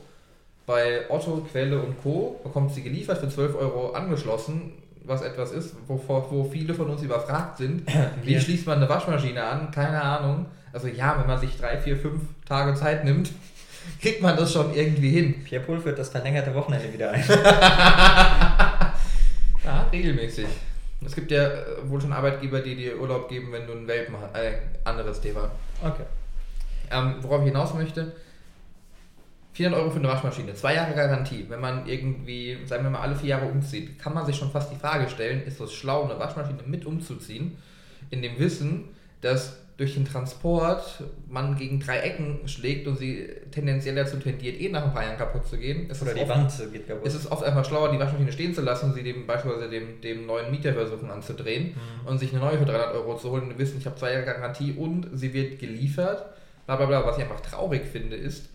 Bei 0.66 1.10
Otto, 1.10 1.46
Quelle 1.50 1.80
und 1.80 2.02
Co. 2.02 2.40
bekommt 2.42 2.72
sie 2.72 2.82
geliefert 2.82 3.18
für 3.18 3.28
12 3.28 3.54
Euro 3.56 3.92
angeschlossen, 3.92 4.72
was 5.04 5.22
etwas 5.22 5.52
ist, 5.52 5.74
wo, 5.86 6.00
wo 6.30 6.44
viele 6.44 6.74
von 6.74 6.90
uns 6.90 7.02
überfragt 7.02 7.58
sind. 7.58 7.82
Wie 8.22 8.40
schließt 8.40 8.66
man 8.66 8.78
eine 8.78 8.88
Waschmaschine 8.88 9.44
an? 9.44 9.70
Keine 9.70 10.00
Ahnung. 10.00 10.46
Also 10.72 10.88
ja, 10.88 11.18
wenn 11.18 11.26
man 11.26 11.38
sich 11.38 11.58
drei, 11.58 11.76
vier, 11.76 11.96
fünf 11.96 12.22
Tage 12.46 12.74
Zeit 12.74 13.04
nimmt, 13.04 13.30
kriegt 14.00 14.22
man 14.22 14.36
das 14.36 14.52
schon 14.52 14.74
irgendwie 14.74 15.10
hin. 15.10 15.44
Pierre 15.44 15.62
Pohl 15.62 15.80
führt 15.80 15.98
das 15.98 16.08
verlängerte 16.08 16.54
Wochenende 16.54 16.90
wieder 16.92 17.10
ein. 17.10 17.24
ja, 19.64 19.86
regelmäßig. 19.92 20.46
Es 21.04 21.14
gibt 21.14 21.30
ja 21.30 21.44
äh, 21.46 21.88
wohl 21.88 22.00
schon 22.00 22.12
Arbeitgeber, 22.12 22.60
die 22.60 22.76
dir 22.76 23.00
Urlaub 23.00 23.28
geben, 23.28 23.52
wenn 23.52 23.66
du 23.66 23.72
einen 23.72 23.86
Welpen 23.86 24.16
hast. 24.20 24.36
Äh, 24.36 24.58
anderes 24.84 25.20
Thema. 25.20 25.50
Okay. 25.82 26.04
Ähm, 26.90 27.16
worauf 27.20 27.40
ich 27.40 27.48
hinaus 27.48 27.74
möchte, 27.74 28.12
400 29.54 29.80
Euro 29.80 29.90
für 29.90 29.98
eine 30.00 30.08
Waschmaschine, 30.08 30.54
zwei 30.54 30.74
Jahre 30.74 30.94
Garantie. 30.94 31.46
Wenn 31.48 31.60
man 31.60 31.86
irgendwie, 31.86 32.58
sagen 32.66 32.82
wir 32.82 32.90
mal, 32.90 33.00
alle 33.00 33.14
vier 33.14 33.30
Jahre 33.30 33.46
umzieht, 33.46 33.98
kann 33.98 34.12
man 34.12 34.26
sich 34.26 34.36
schon 34.36 34.50
fast 34.50 34.72
die 34.72 34.76
Frage 34.76 35.08
stellen, 35.08 35.42
ist 35.46 35.60
es 35.60 35.72
schlau, 35.72 36.04
eine 36.04 36.18
Waschmaschine 36.18 36.58
mit 36.66 36.84
umzuziehen, 36.84 37.56
in 38.10 38.20
dem 38.20 38.38
Wissen, 38.38 38.88
dass 39.20 39.63
durch 39.76 39.94
den 39.94 40.04
Transport 40.04 41.02
man 41.28 41.56
gegen 41.56 41.80
drei 41.80 41.98
Ecken 41.98 42.46
schlägt 42.46 42.86
und 42.86 42.96
sie 42.96 43.28
tendenziell 43.50 43.96
dazu 43.96 44.18
tendiert, 44.18 44.60
eh 44.60 44.68
nach 44.68 44.84
ein 44.84 44.92
paar 44.92 45.02
Jahren 45.02 45.16
kaputt 45.16 45.46
zu 45.48 45.58
gehen. 45.58 45.90
Ist 45.90 46.00
Oder 46.00 46.14
die 46.14 46.20
oft, 46.20 46.30
Wand 46.30 46.72
geht 46.72 46.86
kaputt. 46.86 47.06
Ist 47.06 47.14
es 47.14 47.30
oft 47.30 47.42
einfach 47.42 47.64
schlauer, 47.64 47.90
die 47.90 47.98
Waschmaschine 47.98 48.30
stehen 48.30 48.54
zu 48.54 48.60
lassen 48.60 48.86
und 48.86 48.94
sie 48.94 49.02
dem 49.02 49.26
beispielsweise 49.26 49.68
dem, 49.68 50.00
dem 50.00 50.26
neuen 50.26 50.52
Mieter 50.52 50.72
versuchen 50.74 51.10
anzudrehen 51.10 51.74
mhm. 51.74 52.06
und 52.06 52.18
sich 52.18 52.30
eine 52.30 52.40
neue 52.40 52.58
für 52.58 52.66
300 52.66 52.94
Euro 52.94 53.16
zu 53.16 53.30
holen 53.30 53.50
und 53.50 53.58
wissen, 53.58 53.78
ich 53.78 53.86
habe 53.86 53.96
zwei 53.96 54.12
Jahre 54.12 54.24
Garantie 54.24 54.72
und 54.72 55.08
sie 55.12 55.34
wird 55.34 55.58
geliefert. 55.58 56.24
Blablabla. 56.66 57.04
Was 57.04 57.18
ich 57.18 57.24
einfach 57.24 57.40
traurig 57.40 57.84
finde, 57.84 58.14
ist, 58.16 58.48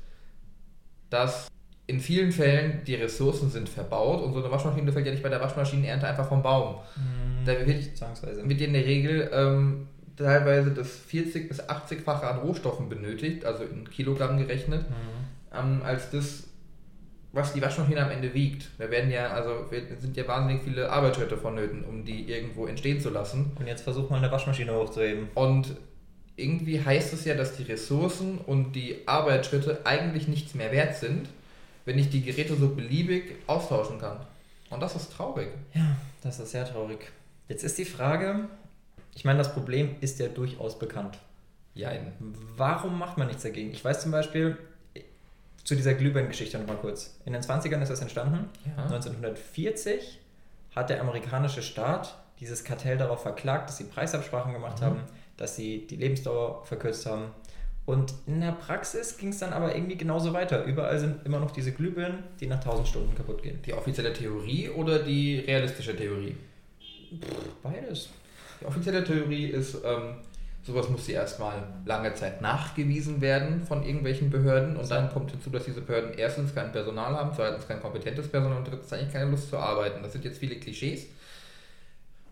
dass 1.10 1.50
in 1.86 2.00
vielen 2.00 2.32
Fällen 2.32 2.82
die 2.86 2.96
Ressourcen 2.96 3.50
sind 3.50 3.68
verbaut 3.68 4.24
und 4.24 4.34
so 4.34 4.40
eine 4.40 4.52
Waschmaschine 4.52 4.92
fällt 4.92 5.06
ja 5.06 5.12
nicht 5.12 5.24
bei 5.24 5.30
der 5.30 5.42
Waschmaschinenernte 5.42 6.08
einfach 6.08 6.30
vom 6.30 6.42
Baum. 6.42 6.76
Mhm. 6.96 7.46
Da 7.46 7.66
wird, 7.66 8.48
wird 8.48 8.62
in 8.62 8.74
der 8.74 8.86
Regel 8.86 9.30
ähm, 9.34 9.88
teilweise 10.24 10.72
das 10.72 10.90
40 10.90 11.48
bis 11.48 11.62
80-fache 11.62 12.24
an 12.24 12.40
Rohstoffen 12.40 12.90
benötigt, 12.90 13.46
also 13.46 13.64
in 13.64 13.90
Kilogramm 13.90 14.38
gerechnet, 14.38 14.90
mhm. 14.90 14.96
ähm, 15.58 15.82
als 15.84 16.12
das, 16.12 16.44
was 17.32 17.54
die 17.54 17.62
Waschmaschine 17.62 18.04
am 18.04 18.12
Ende 18.12 18.34
wiegt. 18.34 18.70
Da 18.78 18.92
werden 18.92 19.12
ja, 19.12 19.30
also 19.30 19.66
sind 20.00 20.18
ja 20.18 20.28
wahnsinnig 20.28 20.64
viele 20.64 20.90
Arbeitsschritte 20.92 21.38
vonnöten, 21.38 21.84
um 21.84 22.04
die 22.06 22.30
irgendwo 22.30 22.66
entstehen 22.68 23.00
zu 23.00 23.10
lassen. 23.10 23.52
Und 23.58 23.68
jetzt 23.68 23.82
versucht 23.82 24.10
man 24.10 24.24
eine 24.24 24.32
Waschmaschine 24.32 24.74
hochzuheben. 24.74 25.30
Und 25.36 25.76
irgendwie 26.36 26.84
heißt 26.84 27.14
es 27.14 27.26
ja, 27.26 27.36
dass 27.36 27.56
die 27.56 27.64
Ressourcen 27.64 28.40
und 28.40 28.74
die 28.74 29.08
Arbeitsschritte 29.08 29.86
eigentlich 29.86 30.28
nichts 30.28 30.54
mehr 30.56 30.72
wert 30.72 30.96
sind, 30.96 31.30
wenn 31.86 31.98
ich 31.98 32.10
die 32.10 32.24
Geräte 32.24 32.56
so 32.56 32.70
beliebig 32.70 33.36
austauschen 33.48 34.00
kann. 34.00 34.18
Und 34.70 34.82
das 34.82 34.96
ist 34.96 35.12
traurig. 35.14 35.50
Ja, 35.74 35.96
das 36.24 36.40
ist 36.40 36.52
sehr 36.52 36.66
traurig. 36.66 37.12
Jetzt 37.48 37.64
ist 37.64 37.78
die 37.78 37.86
Frage, 37.86 38.48
ich 39.16 39.26
meine, 39.26 39.38
das 39.38 39.54
Problem 39.54 39.96
ist 40.02 40.20
ja 40.20 40.28
durchaus 40.28 40.80
bekannt. 40.80 41.18
Ja. 41.76 41.92
Warum 42.58 42.98
macht 43.00 43.18
man 43.18 43.28
nichts 43.28 43.44
dagegen? 43.44 43.72
Ich 43.72 43.84
weiß 43.84 44.02
zum 44.02 44.12
Beispiel, 44.12 44.58
zu 45.64 45.76
dieser 45.76 45.94
Glühbirnen-Geschichte 45.94 46.58
nochmal 46.58 46.78
kurz. 46.78 47.18
In 47.26 47.34
den 47.34 47.42
20ern 47.42 47.82
ist 47.82 47.90
das 47.90 48.02
entstanden. 48.02 48.50
Ja. 48.66 48.84
1940 48.86 50.20
hat 50.76 50.90
der 50.90 51.02
amerikanische 51.02 51.62
Staat 51.62 52.16
dieses 52.40 52.64
Kartell 52.64 52.98
darauf 52.98 53.22
verklagt, 53.22 53.70
dass 53.70 53.78
sie 53.78 53.84
Preisabsprachen 53.84 54.54
gemacht 54.54 54.82
mhm. 54.82 54.86
haben, 54.86 55.00
dass 55.38 55.56
sie 55.56 55.86
die 55.88 55.98
Lebensdauer 55.98 56.66
verkürzt 56.66 57.06
haben 57.06 57.26
Und 57.86 58.14
in 58.28 58.42
der 58.42 58.54
Praxis 58.54 59.18
ging 59.18 59.30
es 59.30 59.40
dann 59.40 59.54
aber 59.54 59.76
irgendwie 59.76 59.98
genauso 59.98 60.34
weiter. 60.34 60.64
Überall 60.64 61.00
sind 61.00 61.26
immer 61.26 61.40
noch 61.40 61.52
diese 61.52 61.72
Glühbirnen, 61.72 62.24
die 62.40 62.48
nach 62.48 62.60
1000 62.60 62.88
Stunden 62.88 63.16
kaputt 63.16 63.44
gehen. 63.44 63.62
Die 63.66 63.74
offizielle 63.74 64.14
Theorie 64.14 64.70
oder 64.70 65.00
die 65.00 65.40
realistische 65.40 65.96
Theorie? 65.96 66.36
Beides. 67.62 68.10
Die 68.62 68.66
offizielle 68.66 69.04
Theorie 69.04 69.48
ist, 69.48 69.76
ähm, 69.86 70.16
sowas 70.64 70.90
muss 70.90 71.06
sie 71.06 71.14
erstmal 71.14 71.64
lange 71.86 72.14
Zeit 72.14 72.42
nachgewiesen 72.42 73.22
werden 73.22 73.64
von 73.66 73.84
irgendwelchen 73.84 74.30
Behörden 74.30 74.78
und 74.78 74.90
dann 74.92 75.10
kommt 75.12 75.32
hinzu, 75.32 75.50
dass 75.50 75.66
diese 75.66 75.82
Behörden 75.82 76.14
erstens 76.18 76.54
kein 76.54 76.72
Personal 76.72 77.16
haben, 77.16 77.32
zweitens 77.36 77.68
kein 77.68 77.82
kompetentes 77.82 78.28
Personal 78.28 78.58
und 78.58 78.68
drittens 78.68 78.92
eigentlich 78.92 79.14
keine 79.14 79.32
Lust 79.32 79.50
zu 79.50 79.58
arbeiten. 79.58 80.04
Das 80.04 80.12
sind 80.12 80.26
jetzt 80.26 80.40
viele 80.40 80.56
Klischees 80.56 81.08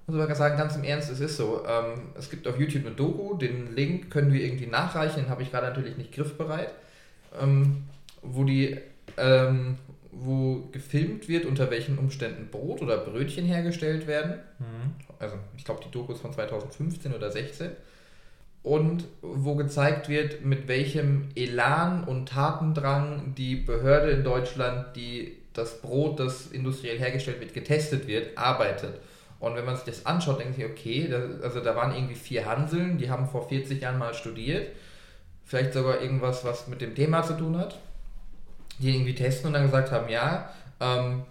muss 0.07 0.21
aber 0.21 0.35
sagen, 0.35 0.57
ganz 0.57 0.75
im 0.75 0.83
Ernst, 0.83 1.11
es 1.11 1.19
ist 1.19 1.35
so. 1.35 1.65
Ähm, 1.67 2.01
es 2.17 2.29
gibt 2.29 2.47
auf 2.47 2.57
YouTube 2.57 2.85
eine 2.85 2.95
Doku, 2.95 3.35
den 3.35 3.75
Link 3.75 4.09
können 4.09 4.31
wir 4.31 4.41
irgendwie 4.41 4.67
nachreichen, 4.67 5.23
den 5.23 5.29
habe 5.29 5.43
ich 5.43 5.51
gerade 5.51 5.67
natürlich 5.67 5.97
nicht 5.97 6.13
griffbereit, 6.13 6.71
ähm, 7.39 7.83
wo 8.21 8.45
die, 8.45 8.77
ähm, 9.17 9.77
wo 10.19 10.67
gefilmt 10.71 11.27
wird, 11.27 11.45
unter 11.45 11.69
welchen 11.69 11.97
Umständen 11.97 12.49
Brot 12.49 12.81
oder 12.81 12.97
Brötchen 12.97 13.45
hergestellt 13.45 14.07
werden. 14.07 14.39
Mhm. 14.59 14.95
Also 15.19 15.35
ich 15.55 15.65
glaube, 15.65 15.81
die 15.85 15.91
Doku 15.91 16.13
ist 16.13 16.21
von 16.21 16.33
2015 16.33 17.13
oder 17.13 17.31
16. 17.31 17.71
Und 18.63 19.05
wo 19.21 19.55
gezeigt 19.55 20.09
wird, 20.09 20.43
mit 20.43 20.67
welchem 20.67 21.29
Elan 21.35 22.03
und 22.03 22.29
Tatendrang 22.29 23.33
die 23.37 23.55
Behörde 23.55 24.11
in 24.11 24.23
Deutschland, 24.23 24.95
die 24.95 25.37
das 25.53 25.81
Brot, 25.81 26.19
das 26.19 26.47
industriell 26.47 26.99
hergestellt 26.99 27.39
wird, 27.39 27.53
getestet 27.53 28.07
wird, 28.07 28.37
arbeitet. 28.37 28.99
Und 29.39 29.55
wenn 29.55 29.65
man 29.65 29.75
sich 29.75 29.85
das 29.85 30.05
anschaut, 30.05 30.39
denkt 30.39 30.55
sich, 30.55 30.65
okay, 30.65 31.07
das, 31.09 31.41
also 31.41 31.61
da 31.61 31.75
waren 31.75 31.93
irgendwie 31.93 32.15
vier 32.15 32.45
Hanseln, 32.45 32.97
die 32.97 33.09
haben 33.09 33.27
vor 33.27 33.47
40 33.47 33.81
Jahren 33.81 33.99
mal 33.99 34.13
studiert. 34.13 34.69
Vielleicht 35.45 35.73
sogar 35.73 36.01
irgendwas, 36.01 36.43
was 36.43 36.67
mit 36.67 36.81
dem 36.81 36.95
Thema 36.95 37.23
zu 37.23 37.37
tun 37.37 37.57
hat. 37.57 37.79
Die 38.79 38.93
irgendwie 38.93 39.15
testen 39.15 39.47
und 39.47 39.53
dann 39.53 39.63
gesagt 39.63 39.91
haben, 39.91 40.09
ja, 40.09 40.51
ähm, 40.79 41.23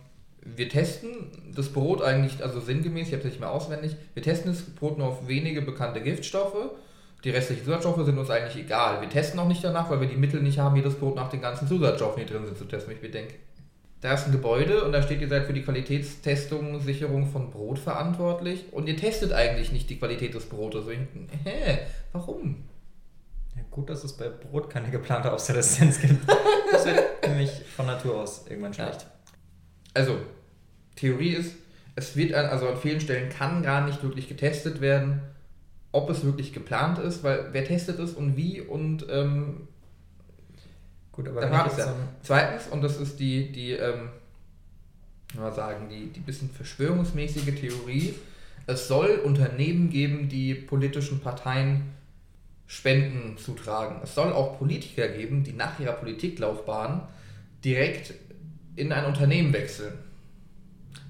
wir 0.42 0.68
testen 0.68 1.10
das 1.54 1.72
Brot 1.72 2.02
eigentlich, 2.02 2.42
also 2.42 2.60
sinngemäß, 2.60 3.08
ich 3.08 3.14
habe 3.14 3.22
es 3.22 3.30
nicht 3.30 3.40
mehr 3.40 3.50
auswendig, 3.50 3.96
wir 4.14 4.22
testen 4.22 4.52
das 4.52 4.62
Brot 4.62 4.98
nur 4.98 5.08
auf 5.08 5.28
wenige 5.28 5.62
bekannte 5.62 6.00
Giftstoffe. 6.00 6.70
Die 7.24 7.30
restlichen 7.30 7.64
Zusatzstoffe 7.64 8.04
sind 8.04 8.18
uns 8.18 8.30
eigentlich 8.30 8.64
egal. 8.64 9.00
Wir 9.00 9.08
testen 9.08 9.40
auch 9.40 9.48
nicht 9.48 9.64
danach, 9.64 9.90
weil 9.90 10.00
wir 10.00 10.08
die 10.08 10.16
Mittel 10.16 10.42
nicht 10.42 10.58
haben, 10.58 10.76
jedes 10.76 10.94
Brot 10.94 11.16
nach 11.16 11.30
den 11.30 11.40
ganzen 11.40 11.66
Zusatzstoffen, 11.66 12.22
die 12.22 12.32
drin 12.32 12.44
sind, 12.44 12.56
zu 12.56 12.66
testen. 12.66 12.94
Ich 13.00 13.10
denke, 13.10 13.34
da 14.00 14.14
ist 14.14 14.26
ein 14.26 14.32
Gebäude 14.32 14.84
und 14.84 14.92
da 14.92 15.02
steht, 15.02 15.20
ihr 15.20 15.28
seid 15.28 15.46
für 15.46 15.52
die 15.52 15.62
Qualitätstestung, 15.62 16.80
Sicherung 16.80 17.26
von 17.26 17.50
Brot 17.50 17.78
verantwortlich 17.78 18.66
und 18.70 18.88
ihr 18.88 18.96
testet 18.96 19.32
eigentlich 19.32 19.72
nicht 19.72 19.90
die 19.90 19.98
Qualität 19.98 20.34
des 20.34 20.46
Brotes. 20.48 20.86
hä, 20.86 21.78
warum? 22.12 22.62
Ja, 23.56 23.62
gut, 23.70 23.90
dass 23.90 24.04
es 24.04 24.12
bei 24.12 24.28
Brot 24.28 24.70
keine 24.70 24.90
geplante 24.90 25.32
Obsoleszenz 25.32 26.00
gibt. 26.00 26.28
Das 26.70 26.84
wird 26.84 27.02
nämlich 27.26 27.50
von 27.74 27.86
Natur 27.86 28.20
aus 28.20 28.46
irgendwann 28.48 28.74
schlecht. 28.74 29.02
Ja. 29.02 29.08
Also, 29.94 30.18
Theorie 30.94 31.30
ist, 31.30 31.54
es 31.94 32.16
wird 32.16 32.34
an, 32.34 32.46
also 32.46 32.68
an 32.68 32.76
vielen 32.76 33.00
Stellen 33.00 33.30
kann 33.30 33.62
gar 33.62 33.86
nicht 33.86 34.02
wirklich 34.02 34.28
getestet 34.28 34.80
werden, 34.80 35.22
ob 35.92 36.10
es 36.10 36.24
wirklich 36.24 36.52
geplant 36.52 36.98
ist, 36.98 37.22
weil 37.22 37.48
wer 37.52 37.64
testet 37.64 37.98
es 37.98 38.12
und 38.12 38.36
wie 38.36 38.60
und 38.60 39.06
ähm, 39.10 39.68
Gut, 41.16 41.28
aber 41.28 41.40
da 41.40 41.50
war 41.50 41.66
es 41.66 41.78
ja. 41.78 41.94
Zweitens, 42.22 42.66
und 42.68 42.82
das 42.82 42.98
ist 42.98 43.18
die, 43.18 43.50
die 43.50 43.72
ähm, 43.72 44.10
mal 45.34 45.52
sagen, 45.52 45.88
die, 45.88 46.08
die 46.12 46.20
bisschen 46.20 46.50
verschwörungsmäßige 46.50 47.58
Theorie, 47.58 48.14
es 48.66 48.86
soll 48.86 49.20
Unternehmen 49.24 49.88
geben, 49.88 50.28
die 50.28 50.54
politischen 50.54 51.20
Parteien 51.20 51.84
Spenden 52.66 53.38
zutragen. 53.38 54.00
Es 54.02 54.14
soll 54.14 54.32
auch 54.32 54.58
Politiker 54.58 55.08
geben, 55.08 55.44
die 55.44 55.52
nach 55.52 55.78
ihrer 55.78 55.92
Politiklaufbahn 55.92 57.02
direkt 57.64 58.14
in 58.74 58.92
ein 58.92 59.04
Unternehmen 59.04 59.52
wechseln. 59.52 59.94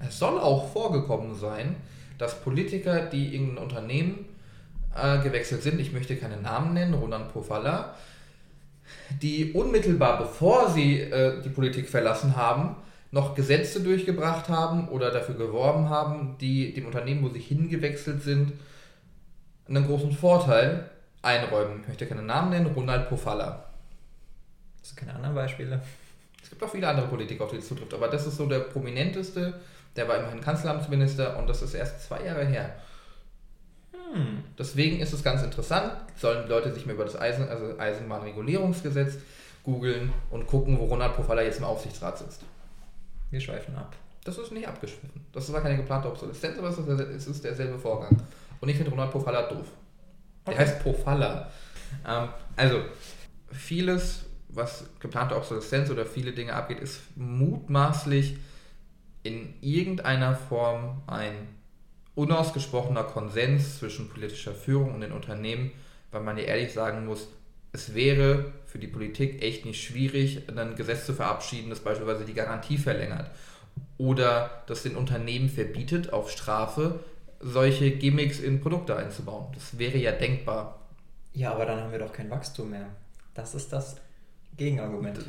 Es 0.07 0.19
soll 0.19 0.39
auch 0.39 0.71
vorgekommen 0.71 1.35
sein, 1.35 1.75
dass 2.17 2.41
Politiker, 2.41 3.01
die 3.01 3.35
in 3.35 3.55
ein 3.55 3.57
Unternehmen 3.57 4.25
äh, 4.95 5.19
gewechselt 5.19 5.63
sind, 5.63 5.79
ich 5.79 5.91
möchte 5.91 6.15
keine 6.15 6.37
Namen 6.37 6.73
nennen, 6.73 6.93
Roland 6.93 7.33
Pofalla, 7.33 7.95
die 9.21 9.53
unmittelbar 9.53 10.17
bevor 10.19 10.69
sie 10.69 10.99
äh, 10.99 11.41
die 11.41 11.49
Politik 11.49 11.89
verlassen 11.89 12.35
haben, 12.35 12.75
noch 13.11 13.35
Gesetze 13.35 13.81
durchgebracht 13.81 14.49
haben 14.49 14.89
oder 14.89 15.11
dafür 15.11 15.35
geworben 15.35 15.89
haben, 15.89 16.35
die 16.39 16.73
dem 16.73 16.85
Unternehmen, 16.85 17.23
wo 17.23 17.29
sie 17.29 17.39
hingewechselt 17.39 18.21
sind, 18.21 18.53
einen 19.67 19.85
großen 19.85 20.11
Vorteil 20.11 20.89
einräumen. 21.27 21.81
Ich 21.81 21.87
möchte 21.87 22.07
keine 22.07 22.23
Namen 22.23 22.49
nennen, 22.49 22.67
Ronald 22.67 23.09
Pofalla. 23.09 23.65
Hast 24.81 24.93
du 24.93 24.95
keine 24.95 25.13
anderen 25.15 25.35
Beispiele? 25.35 25.81
Es 26.41 26.49
gibt 26.49 26.63
auch 26.63 26.69
viele 26.69 26.87
andere 26.87 27.07
Politiker, 27.07 27.43
auf 27.43 27.51
die 27.51 27.57
es 27.57 27.67
zutrifft, 27.67 27.93
aber 27.93 28.07
das 28.07 28.25
ist 28.25 28.37
so 28.37 28.45
der 28.45 28.59
prominenteste, 28.59 29.59
der 29.95 30.07
war 30.07 30.17
immerhin 30.17 30.39
Kanzleramtsminister 30.39 31.37
und 31.37 31.47
das 31.47 31.61
ist 31.61 31.73
erst 31.73 32.05
zwei 32.07 32.23
Jahre 32.23 32.45
her. 32.45 32.75
Hm. 33.91 34.43
Deswegen 34.57 35.01
ist 35.01 35.11
es 35.11 35.23
ganz 35.23 35.43
interessant, 35.43 35.91
sollen 36.15 36.47
Leute 36.47 36.73
sich 36.73 36.85
mal 36.85 36.93
über 36.93 37.03
das 37.03 37.19
Eisen, 37.19 37.49
also 37.49 37.77
Eisenbahnregulierungsgesetz 37.77 39.15
googeln 39.63 40.13
und 40.31 40.47
gucken, 40.47 40.79
wo 40.79 40.85
Ronald 40.85 41.15
Pofalla 41.15 41.41
jetzt 41.41 41.59
im 41.59 41.65
Aufsichtsrat 41.65 42.17
sitzt. 42.17 42.43
Wir 43.29 43.41
schweifen 43.41 43.75
ab. 43.75 43.93
Das 44.23 44.37
ist 44.37 44.53
nicht 44.53 44.67
abgeschwiffen. 44.67 45.25
Das 45.33 45.51
war 45.51 45.61
keine 45.61 45.75
geplante 45.75 46.07
Obsoleszenz, 46.07 46.57
aber 46.57 46.69
es 46.69 47.27
ist 47.27 47.43
derselbe 47.43 47.77
Vorgang. 47.77 48.21
Und 48.61 48.69
ich 48.69 48.77
finde 48.77 48.91
Ronald 48.91 49.11
Pofalla 49.11 49.41
doof. 49.43 49.67
Der 50.47 50.53
okay. 50.53 50.63
heißt 50.63 50.79
Pofalla. 50.81 51.51
Ähm, 52.07 52.29
also, 52.55 52.81
vieles, 53.51 54.25
was 54.49 54.85
geplante 54.99 55.35
Obsoleszenz 55.35 55.89
oder 55.89 56.05
viele 56.05 56.31
Dinge 56.31 56.53
abgeht, 56.53 56.79
ist 56.79 57.01
mutmaßlich 57.15 58.37
in 59.23 59.53
irgendeiner 59.61 60.35
Form 60.35 61.01
ein 61.07 61.33
unausgesprochener 62.15 63.03
Konsens 63.03 63.77
zwischen 63.77 64.09
politischer 64.09 64.53
Führung 64.53 64.95
und 64.95 65.01
den 65.01 65.11
Unternehmen, 65.11 65.71
weil 66.11 66.21
man 66.21 66.37
ja 66.37 66.45
ehrlich 66.45 66.73
sagen 66.73 67.05
muss, 67.05 67.27
es 67.73 67.93
wäre 67.93 68.53
für 68.65 68.79
die 68.79 68.87
Politik 68.87 69.43
echt 69.43 69.65
nicht 69.65 69.83
schwierig, 69.83 70.43
ein 70.49 70.75
Gesetz 70.75 71.05
zu 71.05 71.13
verabschieden, 71.13 71.69
das 71.69 71.81
beispielsweise 71.81 72.25
die 72.25 72.33
Garantie 72.33 72.77
verlängert 72.77 73.29
oder 73.97 74.63
das 74.67 74.83
den 74.83 74.95
Unternehmen 74.95 75.49
verbietet, 75.49 76.13
auf 76.13 76.31
Strafe 76.31 76.99
solche 77.39 77.91
Gimmicks 77.91 78.39
in 78.39 78.61
Produkte 78.61 78.95
einzubauen. 78.95 79.47
Das 79.53 79.77
wäre 79.77 79.97
ja 79.97 80.11
denkbar. 80.11 80.79
Ja, 81.33 81.51
aber 81.53 81.65
dann 81.65 81.81
haben 81.81 81.91
wir 81.91 81.99
doch 81.99 82.13
kein 82.13 82.29
Wachstum 82.29 82.71
mehr. 82.71 82.87
Das 83.33 83.53
ist 83.53 83.71
das 83.71 83.97
Gegenargument. 84.55 85.19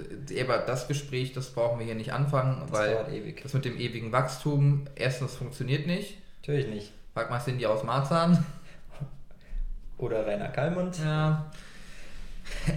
Aber 0.41 0.59
das 0.59 0.88
Gespräch, 0.88 1.33
das 1.33 1.50
brauchen 1.50 1.79
wir 1.79 1.87
hier 1.87 1.95
nicht 1.95 2.12
anfangen, 2.12 2.61
das 2.62 2.73
weil 2.73 3.35
das 3.43 3.53
mit 3.53 3.65
dem 3.67 3.79
ewigen 3.79 4.11
Wachstum 4.12 4.87
erstens 4.97 5.35
funktioniert 5.35 5.87
nicht 5.87 6.17
Natürlich 6.49 6.69
nicht. 6.69 6.93
Frag 7.12 7.29
mal 7.29 7.41
Cindy 7.41 7.67
aus 7.67 7.85
Marzahn. 7.85 8.43
Oder 9.99 10.27
Rainer 10.27 10.49
Kallmund. 10.49 10.99
Ja. 10.99 11.50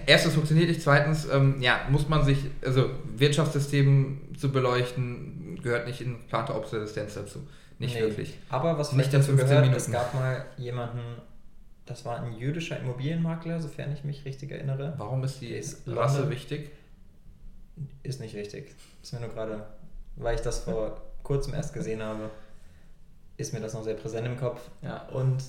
Erstens 0.06 0.34
funktioniert 0.34 0.68
nicht, 0.68 0.82
zweitens 0.82 1.26
ähm, 1.32 1.62
ja, 1.62 1.88
muss 1.90 2.10
man 2.10 2.26
sich, 2.26 2.40
also 2.66 2.90
Wirtschaftssystem 3.16 4.36
zu 4.38 4.52
beleuchten, 4.52 5.58
gehört 5.64 5.88
nicht 5.88 6.02
in 6.02 6.20
plante 6.28 6.54
Obsoleszenz 6.54 7.14
dazu. 7.14 7.48
Nicht 7.82 7.96
nee. 7.96 8.02
wirklich. 8.02 8.38
Aber 8.50 8.78
was 8.78 8.94
nicht 8.94 9.14
dazu 9.14 9.36
gehört, 9.36 9.62
Minuten. 9.62 9.76
es 9.76 9.92
gab 9.92 10.14
mal 10.14 10.46
jemanden, 10.58 11.00
das 11.86 12.06
war 12.06 12.22
ein 12.22 12.34
jüdischer 12.34 12.80
Immobilienmakler, 12.80 13.60
sofern 13.60 13.92
ich 13.92 14.04
mich 14.04 14.24
richtig 14.24 14.52
erinnere. 14.52 14.94
Warum 14.98 15.24
ist 15.24 15.42
die 15.42 15.50
ist 15.50 15.88
Rasse 15.88 16.20
London, 16.20 16.32
wichtig? 16.32 16.72
Ist 18.04 18.22
nicht 18.22 18.36
wichtig. 18.36 18.76
Ist 19.02 19.14
mir 19.14 19.20
nur 19.20 19.30
gerade, 19.30 19.66
weil 20.16 20.36
ich 20.36 20.42
das 20.42 20.60
vor 20.60 21.02
kurzem 21.24 21.54
erst 21.54 21.74
gesehen 21.74 22.02
habe 22.02 22.30
ist 23.42 23.54
mir 23.54 23.60
das 23.60 23.74
noch 23.74 23.84
sehr 23.84 23.96
präsent 23.96 24.26
im 24.26 24.38
Kopf. 24.38 24.62
Ja. 24.82 25.08
Und 25.10 25.44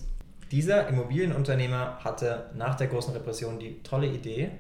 dieser 0.51 0.89
Immobilienunternehmer 0.89 1.99
hatte 2.03 2.51
nach 2.55 2.75
der 2.75 2.89
großen 2.89 3.12
Repression 3.12 3.59
die 3.59 3.83
tolle 3.83 4.09
Idee, 4.09 4.51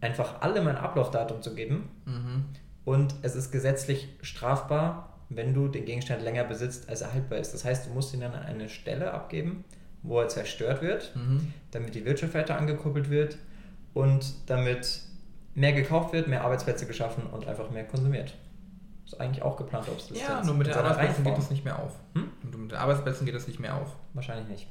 einfach 0.00 0.40
alle 0.40 0.62
mein 0.62 0.76
Ablaufdatum 0.76 1.42
zu 1.42 1.54
geben. 1.54 1.90
Mhm. 2.06 2.44
Und 2.84 3.14
es 3.22 3.34
ist 3.34 3.50
gesetzlich 3.50 4.08
strafbar, 4.22 5.13
wenn 5.28 5.54
du 5.54 5.68
den 5.68 5.84
Gegenstand 5.84 6.22
länger 6.22 6.44
besitzt, 6.44 6.88
als 6.88 7.00
er 7.00 7.12
haltbar 7.12 7.38
ist. 7.38 7.52
Das 7.52 7.64
heißt, 7.64 7.86
du 7.86 7.90
musst 7.90 8.14
ihn 8.14 8.20
dann 8.20 8.34
an 8.34 8.44
eine 8.44 8.68
Stelle 8.68 9.12
abgeben, 9.12 9.64
wo 10.02 10.20
er 10.20 10.28
zerstört 10.28 10.82
wird, 10.82 11.14
mhm. 11.16 11.52
damit 11.70 11.94
die 11.94 12.04
Wirtschaft 12.04 12.34
weiter 12.34 12.58
angekuppelt 12.58 13.10
wird 13.10 13.38
und 13.94 14.34
damit 14.46 15.00
mehr 15.54 15.72
gekauft 15.72 16.12
wird, 16.12 16.28
mehr 16.28 16.44
Arbeitsplätze 16.44 16.86
geschaffen 16.86 17.24
und 17.26 17.46
einfach 17.46 17.70
mehr 17.70 17.84
konsumiert. 17.84 18.34
Ist 19.06 19.20
eigentlich 19.20 19.42
auch 19.42 19.56
geplant 19.56 19.88
Obsoleszenz. 19.88 20.28
Ja, 20.28 20.42
nur 20.44 20.54
mit 20.54 20.66
den 20.66 20.74
Arbeitsplätzen 20.74 21.24
geht 21.24 21.38
es 21.38 21.50
nicht 21.50 21.64
mehr 21.64 21.78
auf. 21.78 21.92
Hm? 22.14 22.30
mit 22.42 22.72
den 22.72 22.78
Arbeitsplätzen 22.78 23.26
geht 23.26 23.34
es 23.34 23.46
nicht 23.46 23.60
mehr 23.60 23.74
auf. 23.74 23.96
Wahrscheinlich 24.14 24.48
nicht. 24.48 24.66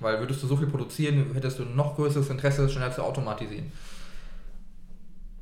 Weil 0.00 0.18
würdest 0.18 0.42
du 0.42 0.46
so 0.46 0.56
viel 0.56 0.66
produzieren, 0.66 1.32
hättest 1.34 1.58
du 1.58 1.64
noch 1.64 1.94
größeres 1.96 2.30
Interesse, 2.30 2.68
schneller 2.68 2.90
zu 2.90 3.02
automatisieren. 3.02 3.70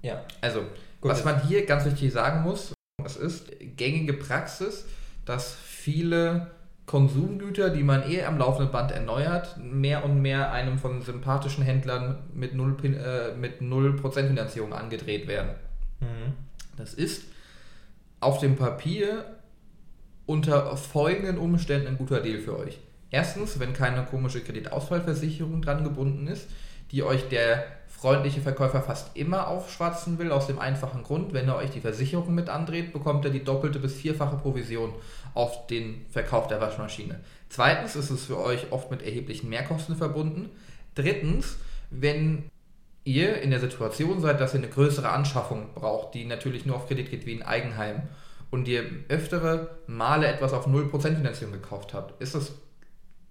Ja. 0.03 0.23
Also, 0.41 0.61
Gut, 1.01 1.13
was 1.13 1.25
man 1.25 1.43
hier 1.47 1.65
ganz 1.65 1.85
wichtig 1.85 2.13
sagen 2.13 2.43
muss, 2.43 2.75
es 3.05 3.17
ist 3.17 3.53
gängige 3.77 4.13
Praxis, 4.13 4.85
dass 5.25 5.55
viele 5.55 6.51
Konsumgüter, 6.87 7.71
die 7.71 7.85
man 7.85 8.11
eh 8.11 8.25
am 8.25 8.37
laufenden 8.39 8.73
Band 8.73 8.91
erneuert, 8.91 9.57
mehr 9.59 10.05
und 10.05 10.21
mehr 10.21 10.53
einem 10.53 10.79
von 10.79 11.03
sympathischen 11.03 11.63
Händlern 11.63 12.19
mit 12.35 12.53
0%, 12.55 12.97
äh, 12.97 13.37
mit 13.37 13.61
0 13.61 13.99
Finanzierung 13.99 14.73
angedreht 14.73 15.29
werden. 15.29 15.51
Mhm. 16.01 16.33
Das 16.77 16.95
ist 16.95 17.23
auf 18.19 18.39
dem 18.39 18.57
Papier 18.57 19.25
unter 20.27 20.77
folgenden 20.77 21.39
Umständen 21.39 21.87
ein 21.87 21.99
guter 21.99 22.21
Deal 22.21 22.41
für 22.41 22.59
euch. 22.59 22.79
Erstens, 23.11 23.59
wenn 23.59 23.73
keine 23.73 24.05
komische 24.05 24.41
Kreditausfallversicherung 24.41 25.63
dran 25.63 25.85
gebunden 25.85 26.27
ist, 26.27 26.49
die 26.93 27.03
euch 27.03 27.29
der 27.29 27.65
freundliche 27.91 28.41
Verkäufer 28.41 28.81
fast 28.81 29.17
immer 29.17 29.49
aufschwatzen 29.49 30.19
will, 30.19 30.33
aus 30.33 30.47
dem 30.47 30.59
einfachen 30.59 31.03
Grund, 31.03 31.35
wenn 31.35 31.49
er 31.49 31.57
euch 31.57 31.71
die 31.71 31.81
Versicherung 31.81 32.35
mit 32.35 32.49
andreht, 32.49 32.93
bekommt 32.93 33.25
er 33.25 33.31
die 33.31 33.45
doppelte 33.45 33.79
bis 33.79 33.95
vierfache 33.95 34.37
Provision 34.37 34.95
auf 35.35 35.67
den 35.67 36.07
Verkauf 36.09 36.47
der 36.47 36.61
Waschmaschine. 36.61 37.21
Zweitens 37.49 37.97
ist 37.97 38.11
es 38.11 38.25
für 38.25 38.39
euch 38.39 38.71
oft 38.71 38.91
mit 38.91 39.03
erheblichen 39.03 39.51
Mehrkosten 39.51 39.97
verbunden. 39.97 40.51
Drittens, 40.95 41.59
wenn 41.91 42.45
ihr 43.05 43.43
in 43.43 43.51
der 43.51 43.61
Situation 43.61 44.21
seid, 44.21 44.41
dass 44.41 44.55
ihr 44.55 44.61
eine 44.61 44.69
größere 44.69 45.11
Anschaffung 45.11 45.75
braucht, 45.75 46.15
die 46.15 46.25
natürlich 46.25 46.65
nur 46.65 46.77
auf 46.77 46.87
Kredit 46.87 47.11
geht 47.11 47.27
wie 47.27 47.35
ein 47.35 47.43
Eigenheim 47.43 48.03
und 48.51 48.69
ihr 48.69 48.85
öftere 49.09 49.77
Male 49.87 50.27
etwas 50.27 50.53
auf 50.53 50.67
0% 50.67 50.91
Finanzierung 51.17 51.53
gekauft 51.53 51.93
habt, 51.93 52.21
ist 52.23 52.35
es 52.35 52.53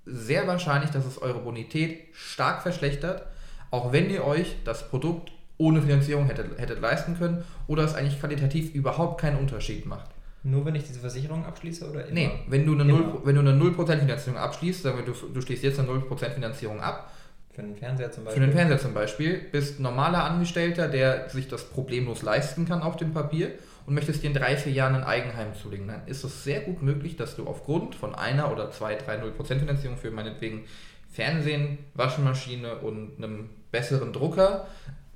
sehr 0.05 0.47
wahrscheinlich, 0.47 0.91
dass 0.91 1.05
es 1.05 1.21
eure 1.21 1.39
Bonität 1.39 2.07
stark 2.13 2.61
verschlechtert 2.61 3.25
auch 3.71 3.91
wenn 3.91 4.09
ihr 4.09 4.25
euch 4.25 4.55
das 4.63 4.89
Produkt 4.89 5.31
ohne 5.57 5.81
Finanzierung 5.81 6.25
hättet, 6.25 6.57
hättet 6.57 6.79
leisten 6.81 7.17
können 7.17 7.43
oder 7.67 7.83
es 7.83 7.93
eigentlich 7.93 8.19
qualitativ 8.19 8.73
überhaupt 8.73 9.19
keinen 9.21 9.37
Unterschied 9.37 9.85
macht. 9.85 10.09
Nur 10.43 10.65
wenn 10.65 10.75
ich 10.75 10.85
diese 10.85 11.01
Versicherung 11.01 11.45
abschließe 11.45 11.89
oder 11.89 12.05
immer? 12.05 12.13
Nee, 12.13 12.31
wenn 12.47 12.65
du 12.65 12.73
eine, 12.73 12.85
0, 12.85 13.21
wenn 13.25 13.35
du 13.35 13.41
eine 13.41 13.51
0% 13.51 13.99
Finanzierung 13.99 14.39
abschließt, 14.39 14.83
sagen 14.83 14.97
wir, 14.97 15.05
du, 15.05 15.13
du 15.13 15.41
schließt 15.41 15.63
jetzt 15.63 15.79
eine 15.79 15.89
0% 15.89 16.29
Finanzierung 16.29 16.79
ab. 16.79 17.11
Für 17.51 17.61
einen 17.61 17.75
Fernseher 17.75 18.09
zum 18.11 18.23
Beispiel. 18.23 18.41
Für 18.41 18.43
einen 18.45 18.55
Fernseher 18.55 18.79
zum 18.79 18.93
Beispiel. 18.93 19.41
Bist 19.51 19.81
normaler 19.81 20.23
Angestellter, 20.23 20.87
der 20.87 21.29
sich 21.29 21.49
das 21.49 21.65
problemlos 21.65 22.21
leisten 22.21 22.65
kann 22.65 22.81
auf 22.81 22.95
dem 22.95 23.11
Papier 23.11 23.51
und 23.85 23.95
möchtest 23.95 24.23
dir 24.23 24.27
in 24.27 24.33
drei, 24.33 24.55
vier 24.55 24.71
Jahren 24.71 24.95
ein 24.95 25.03
Eigenheim 25.03 25.53
zulegen. 25.61 25.87
Dann 25.87 26.07
ist 26.07 26.23
es 26.23 26.45
sehr 26.45 26.61
gut 26.61 26.81
möglich, 26.81 27.17
dass 27.17 27.35
du 27.35 27.45
aufgrund 27.45 27.95
von 27.95 28.15
einer 28.15 28.49
oder 28.49 28.71
zwei, 28.71 28.95
drei 28.95 29.21
0% 29.21 29.59
Finanzierung 29.59 29.97
für 29.97 30.11
meinetwegen 30.11 30.65
Fernsehen, 31.09 31.79
Waschmaschine 31.95 32.77
und 32.77 33.17
einem 33.17 33.49
besseren 33.71 34.13
Drucker 34.13 34.67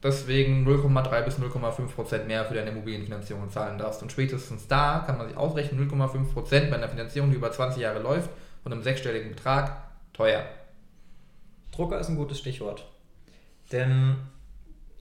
deswegen 0.03 0.67
0,3 0.67 1.21
bis 1.23 1.39
0,5 1.39 1.87
Prozent 1.87 2.27
mehr 2.27 2.45
für 2.45 2.53
deine 2.53 2.71
Immobilienfinanzierung 2.71 3.49
zahlen 3.49 3.77
darfst. 3.77 4.01
Und 4.01 4.11
spätestens 4.11 4.67
da 4.67 5.03
kann 5.05 5.17
man 5.17 5.27
sich 5.27 5.37
ausrechnen, 5.37 5.89
0,5 5.89 6.33
Prozent 6.33 6.69
bei 6.69 6.75
einer 6.75 6.89
Finanzierung, 6.89 7.31
die 7.31 7.37
über 7.37 7.51
20 7.51 7.81
Jahre 7.81 7.99
läuft, 7.99 8.29
von 8.61 8.73
einem 8.73 8.83
sechsstelligen 8.83 9.29
Betrag, 9.29 9.77
teuer. 10.11 10.43
Drucker 11.71 11.99
ist 11.99 12.09
ein 12.09 12.17
gutes 12.17 12.37
Stichwort. 12.37 12.85
Denn 13.71 14.17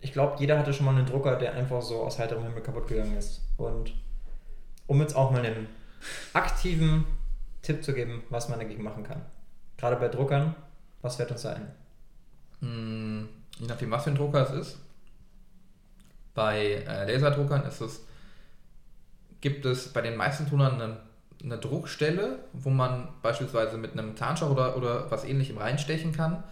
ich 0.00 0.12
glaube, 0.12 0.36
jeder 0.38 0.58
hatte 0.58 0.72
schon 0.72 0.86
mal 0.86 0.96
einen 0.96 1.06
Drucker, 1.06 1.36
der 1.36 1.54
einfach 1.54 1.82
so 1.82 2.02
aus 2.02 2.18
heiterem 2.18 2.44
Himmel 2.44 2.62
kaputt 2.62 2.88
gegangen 2.88 3.16
ist. 3.16 3.42
Und 3.56 3.92
um 4.86 5.00
jetzt 5.00 5.14
auch 5.14 5.30
mal 5.30 5.44
einen 5.44 5.68
aktiven 6.32 7.04
Tipp 7.60 7.84
zu 7.84 7.92
geben, 7.92 8.22
was 8.30 8.48
man 8.48 8.58
dagegen 8.58 8.82
machen 8.82 9.04
kann. 9.04 9.22
Gerade 9.76 9.96
bei 9.96 10.08
Druckern, 10.08 10.54
was 11.02 11.16
fällt 11.16 11.30
uns 11.30 11.42
da 11.42 11.54
ein? 11.54 13.28
Je 13.58 13.66
nachdem, 13.66 13.90
was 13.90 14.04
für 14.04 14.10
ein 14.10 14.16
Drucker 14.16 14.48
es 14.48 14.68
ist. 14.68 14.78
Bei 16.34 16.84
äh, 16.86 17.12
Laserdruckern 17.12 17.64
ist 17.64 17.80
es, 17.80 18.00
gibt 19.40 19.66
es 19.66 19.92
bei 19.92 20.00
den 20.00 20.16
meisten 20.16 20.48
Tonern 20.48 20.80
eine, 20.80 20.96
eine 21.42 21.58
Druckstelle, 21.58 22.38
wo 22.52 22.70
man 22.70 23.08
beispielsweise 23.20 23.76
mit 23.76 23.92
einem 23.92 24.16
Zahnstocher 24.16 24.52
oder, 24.52 24.76
oder 24.76 25.10
was 25.10 25.24
ähnlichem 25.24 25.58
reinstechen 25.58 26.12
kann 26.12 26.42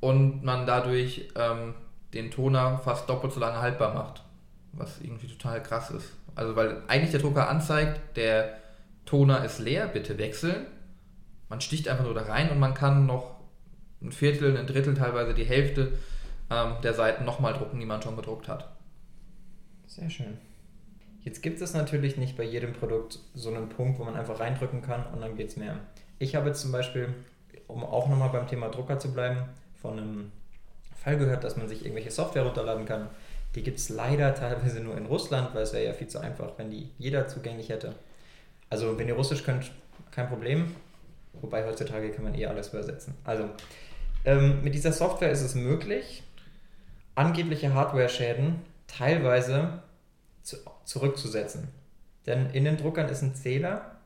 und 0.00 0.42
man 0.42 0.66
dadurch 0.66 1.30
ähm, 1.36 1.74
den 2.12 2.30
Toner 2.30 2.78
fast 2.78 3.08
doppelt 3.08 3.32
so 3.32 3.40
lange 3.40 3.60
haltbar 3.60 3.94
macht. 3.94 4.22
Was 4.72 5.00
irgendwie 5.00 5.28
total 5.28 5.62
krass 5.62 5.90
ist. 5.90 6.12
Also, 6.34 6.56
weil 6.56 6.82
eigentlich 6.88 7.10
der 7.12 7.20
Drucker 7.20 7.48
anzeigt, 7.48 8.16
der 8.16 8.56
Toner 9.06 9.44
ist 9.44 9.58
leer, 9.58 9.86
bitte 9.86 10.18
wechseln. 10.18 10.66
Man 11.48 11.60
sticht 11.60 11.88
einfach 11.88 12.04
nur 12.04 12.14
da 12.14 12.22
rein 12.22 12.50
und 12.50 12.58
man 12.58 12.74
kann 12.74 13.06
noch 13.06 13.31
ein 14.02 14.12
Viertel, 14.12 14.56
ein 14.56 14.66
Drittel, 14.66 14.94
teilweise 14.94 15.34
die 15.34 15.44
Hälfte 15.44 15.92
ähm, 16.50 16.74
der 16.82 16.94
Seiten 16.94 17.24
nochmal 17.24 17.54
drucken, 17.54 17.78
die 17.80 17.86
man 17.86 18.02
schon 18.02 18.16
gedruckt 18.16 18.48
hat. 18.48 18.68
Sehr 19.86 20.10
schön. 20.10 20.38
Jetzt 21.22 21.42
gibt 21.42 21.60
es 21.60 21.72
natürlich 21.72 22.16
nicht 22.16 22.36
bei 22.36 22.42
jedem 22.42 22.72
Produkt 22.72 23.20
so 23.34 23.48
einen 23.50 23.68
Punkt, 23.68 23.98
wo 23.98 24.04
man 24.04 24.16
einfach 24.16 24.40
reindrücken 24.40 24.82
kann 24.82 25.06
und 25.12 25.20
dann 25.20 25.36
geht 25.36 25.50
es 25.50 25.56
mehr. 25.56 25.78
Ich 26.18 26.34
habe 26.34 26.48
jetzt 26.48 26.60
zum 26.60 26.72
Beispiel, 26.72 27.14
um 27.68 27.84
auch 27.84 28.08
nochmal 28.08 28.30
beim 28.30 28.48
Thema 28.48 28.68
Drucker 28.68 28.98
zu 28.98 29.12
bleiben, 29.12 29.44
von 29.80 29.98
einem 29.98 30.32
Fall 30.96 31.18
gehört, 31.18 31.44
dass 31.44 31.56
man 31.56 31.68
sich 31.68 31.82
irgendwelche 31.84 32.10
Software 32.10 32.42
runterladen 32.42 32.86
kann. 32.86 33.08
Die 33.54 33.62
gibt 33.62 33.78
es 33.78 33.88
leider 33.88 34.34
teilweise 34.34 34.80
nur 34.80 34.96
in 34.96 35.06
Russland, 35.06 35.54
weil 35.54 35.62
es 35.62 35.72
wäre 35.72 35.84
ja 35.84 35.92
viel 35.92 36.08
zu 36.08 36.18
einfach, 36.18 36.52
wenn 36.56 36.70
die 36.70 36.90
jeder 36.98 37.28
zugänglich 37.28 37.68
hätte. 37.68 37.94
Also 38.70 38.98
wenn 38.98 39.08
ihr 39.08 39.14
Russisch 39.14 39.44
könnt, 39.44 39.70
kein 40.10 40.28
Problem. 40.28 40.74
Wobei 41.34 41.64
heutzutage 41.66 42.10
kann 42.10 42.24
man 42.24 42.34
eh 42.34 42.46
alles 42.46 42.68
übersetzen. 42.68 43.14
Also 43.24 43.48
ähm, 44.24 44.62
mit 44.62 44.74
dieser 44.74 44.92
Software 44.92 45.30
ist 45.30 45.42
es 45.42 45.54
möglich, 45.54 46.22
angebliche 47.14 47.74
Hardware-Schäden 47.74 48.62
teilweise 48.86 49.82
zu, 50.42 50.56
zurückzusetzen. 50.84 51.68
Denn 52.26 52.50
in 52.50 52.64
den 52.64 52.76
Druckern 52.76 53.08
ist 53.08 53.22
ein 53.22 53.34
Zähler 53.34 53.96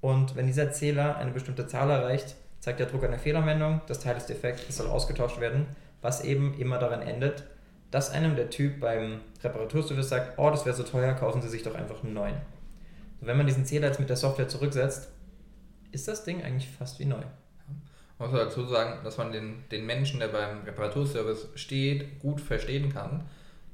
und 0.00 0.36
wenn 0.36 0.46
dieser 0.46 0.72
Zähler 0.72 1.16
eine 1.16 1.30
bestimmte 1.30 1.66
Zahl 1.66 1.90
erreicht, 1.90 2.36
zeigt 2.60 2.80
der 2.80 2.86
Drucker 2.86 3.06
eine 3.06 3.18
Fehlermeldung, 3.18 3.80
das 3.86 4.00
Teil 4.00 4.16
ist 4.16 4.26
defekt, 4.26 4.66
es 4.68 4.76
soll 4.76 4.86
ausgetauscht 4.86 5.40
werden, 5.40 5.66
was 6.02 6.24
eben 6.24 6.58
immer 6.58 6.78
daran 6.78 7.02
endet, 7.02 7.44
dass 7.90 8.10
einem 8.10 8.36
der 8.36 8.50
Typ 8.50 8.80
beim 8.80 9.20
Reparaturservice 9.42 10.08
sagt, 10.08 10.38
oh, 10.38 10.50
das 10.50 10.64
wäre 10.64 10.76
so 10.76 10.82
teuer, 10.82 11.14
kaufen 11.14 11.42
Sie 11.42 11.48
sich 11.48 11.62
doch 11.62 11.74
einfach 11.74 12.04
einen 12.04 12.14
neuen. 12.14 12.36
Wenn 13.20 13.36
man 13.36 13.46
diesen 13.46 13.66
Zähler 13.66 13.88
jetzt 13.88 14.00
mit 14.00 14.08
der 14.08 14.16
Software 14.16 14.48
zurücksetzt, 14.48 15.08
ist 15.92 16.08
das 16.08 16.24
Ding 16.24 16.42
eigentlich 16.42 16.68
fast 16.68 16.98
wie 17.00 17.04
neu. 17.04 17.22
Man 18.20 18.30
muss 18.30 18.38
dazu 18.38 18.66
sagen, 18.66 18.98
dass 19.02 19.16
man 19.16 19.32
den, 19.32 19.64
den 19.70 19.86
Menschen, 19.86 20.20
der 20.20 20.28
beim 20.28 20.62
Reparaturservice 20.66 21.48
steht, 21.54 22.20
gut 22.20 22.38
verstehen 22.42 22.92
kann, 22.92 23.24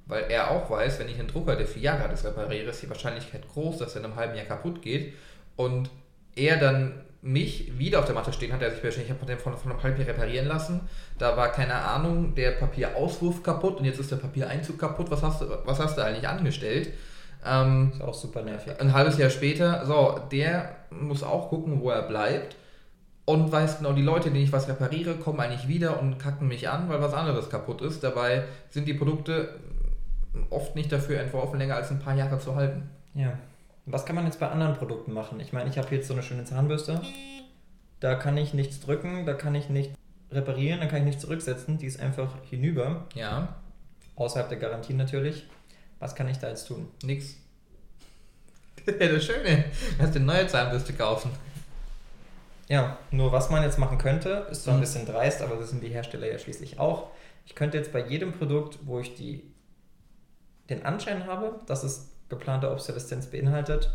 weil 0.07 0.31
er 0.31 0.53
auch 0.53 0.71
weiß, 0.71 1.01
wenn 1.01 1.09
ich 1.09 1.19
einen 1.19 1.27
Drucker, 1.27 1.57
der 1.57 1.67
vier 1.67 1.83
Jahre 1.83 2.05
alt 2.05 2.13
ist, 2.13 2.25
repariere, 2.25 2.71
ist 2.71 2.81
die 2.81 2.89
Wahrscheinlichkeit 2.89 3.43
groß, 3.53 3.79
dass 3.79 3.97
er 3.97 4.03
in 4.03 4.05
einem 4.07 4.15
halben 4.15 4.37
Jahr 4.37 4.47
kaputt 4.47 4.83
geht 4.83 5.15
und 5.57 5.91
er 6.37 6.59
dann 6.59 7.03
mich 7.23 7.77
wieder 7.77 7.99
auf 7.99 8.05
der 8.05 8.15
Matte 8.15 8.33
stehen 8.33 8.53
hat, 8.53 8.61
der 8.61 8.71
sich 8.71 8.85
wahrscheinlich 8.85 9.11
ich 9.11 9.21
habe 9.21 9.37
von, 9.37 9.57
von 9.57 9.73
einem 9.73 9.83
halben 9.83 9.99
Jahr 9.99 10.11
reparieren 10.11 10.47
lassen. 10.47 10.83
Da 11.19 11.37
war 11.37 11.51
keine 11.51 11.75
Ahnung, 11.75 12.37
der 12.37 12.53
Papierauswurf 12.53 13.43
kaputt 13.43 13.81
und 13.81 13.85
jetzt 13.85 13.99
ist 13.99 14.13
der 14.13 14.17
Papiereinzug 14.17 14.79
kaputt. 14.79 15.11
Was 15.11 15.25
hast 15.25 15.41
du, 15.41 15.47
was 15.65 15.81
hast 15.81 15.99
du 15.99 16.05
eigentlich 16.05 16.29
angestellt? 16.29 16.93
Ähm, 17.45 17.91
ist 17.93 18.01
auch 18.01 18.15
super 18.15 18.43
nervig. 18.43 18.81
Ein 18.81 18.93
halbes 18.93 19.19
Jahr 19.19 19.31
später, 19.31 19.85
so, 19.87 20.21
der 20.31 20.77
muss 20.91 21.25
auch 21.25 21.49
gucken, 21.49 21.81
wo 21.81 21.91
er 21.91 22.03
bleibt 22.03 22.55
und 23.27 23.51
weiß 23.51 23.79
genau, 23.79 23.93
die 23.93 24.03
Leute, 24.03 24.31
denen 24.31 24.45
ich 24.45 24.53
was 24.53 24.69
repariere, 24.69 25.17
kommen 25.17 25.41
eigentlich 25.41 25.69
wieder 25.69 26.01
und 26.01 26.19
kacken 26.19 26.47
mich 26.47 26.69
an, 26.69 26.89
weil 26.89 27.03
was 27.03 27.13
anderes 27.13 27.51
kaputt 27.51 27.83
ist. 27.83 28.03
Dabei 28.03 28.45
sind 28.71 28.87
die 28.87 28.95
Produkte 28.95 29.59
oft 30.49 30.77
nicht 30.77 30.93
dafür 30.93 31.21
entworfen, 31.21 31.59
länger 31.59 31.75
als 31.75 31.91
ein 31.91 31.99
paar 31.99 32.15
Jahre 32.15 32.39
zu 32.39 32.55
halten. 32.55 32.89
Ja. 33.15 33.37
Was 33.85 34.07
kann 34.07 34.15
man 34.15 34.27
jetzt 34.27 34.39
bei 34.39 34.49
anderen 34.49 34.75
Produkten 34.75 35.13
machen? 35.13 35.41
Ich 35.41 35.53
meine, 35.53 35.69
ich 35.69 35.77
habe 35.77 35.93
jetzt 35.95 36.07
so 36.07 36.15
eine 36.15 36.23
schöne 36.23 36.45
Zahnbürste. 36.45 37.01
Da 37.99 38.15
kann 38.15 38.37
ich 38.37 38.55
nichts 38.55 38.81
drücken, 38.81 39.27
da 39.27 39.35
kann 39.35 39.55
ich 39.55 39.69
nicht 39.71 39.93
reparieren, 40.31 40.81
da 40.81 40.87
kann 40.87 41.01
ich 41.01 41.05
nichts 41.07 41.23
zurücksetzen. 41.23 41.79
Die 41.79 41.87
ist 41.87 42.01
einfach 42.01 42.31
hinüber. 42.49 43.07
Ja. 43.15 43.57
Außerhalb 44.15 44.49
der 44.49 44.59
Garantie 44.59 44.95
natürlich. 44.95 45.47
Was 45.99 46.15
kann 46.15 46.29
ich 46.29 46.39
da 46.39 46.49
jetzt 46.49 46.69
tun? 46.69 46.89
Nix. 47.03 47.37
das 48.87 49.25
Schöne. 49.25 49.65
Du 49.97 50.05
hast 50.05 50.15
eine 50.15 50.25
neue 50.25 50.47
Zahnbürste 50.47 50.93
kaufen. 50.93 51.31
Ja, 52.69 52.99
nur 53.11 53.33
was 53.33 53.51
man 53.51 53.63
jetzt 53.63 53.79
machen 53.79 53.99
könnte, 53.99 54.47
ist 54.51 54.65
zwar 54.65 54.75
ein 54.75 54.79
mhm. 54.79 54.83
bisschen 54.83 55.07
dreist, 55.07 55.43
aber 55.43 55.57
das 55.57 55.71
sind 55.71 55.83
die 55.83 55.89
Hersteller 55.89 56.31
ja 56.31 56.39
schließlich 56.39 56.79
auch. 56.79 57.11
Ich 57.45 57.55
könnte 57.55 57.79
jetzt 57.79 57.93
bei 57.93 58.05
jedem 58.05 58.33
Produkt, 58.33 58.79
wo 58.83 58.99
ich 58.99 59.15
die, 59.15 59.45
den 60.69 60.85
Anschein 60.85 61.27
habe, 61.27 61.61
dass 61.67 61.85
es 61.85 62.11
geplante 62.29 62.71
Obsoleszenz 62.71 63.27
beinhaltet, 63.27 63.91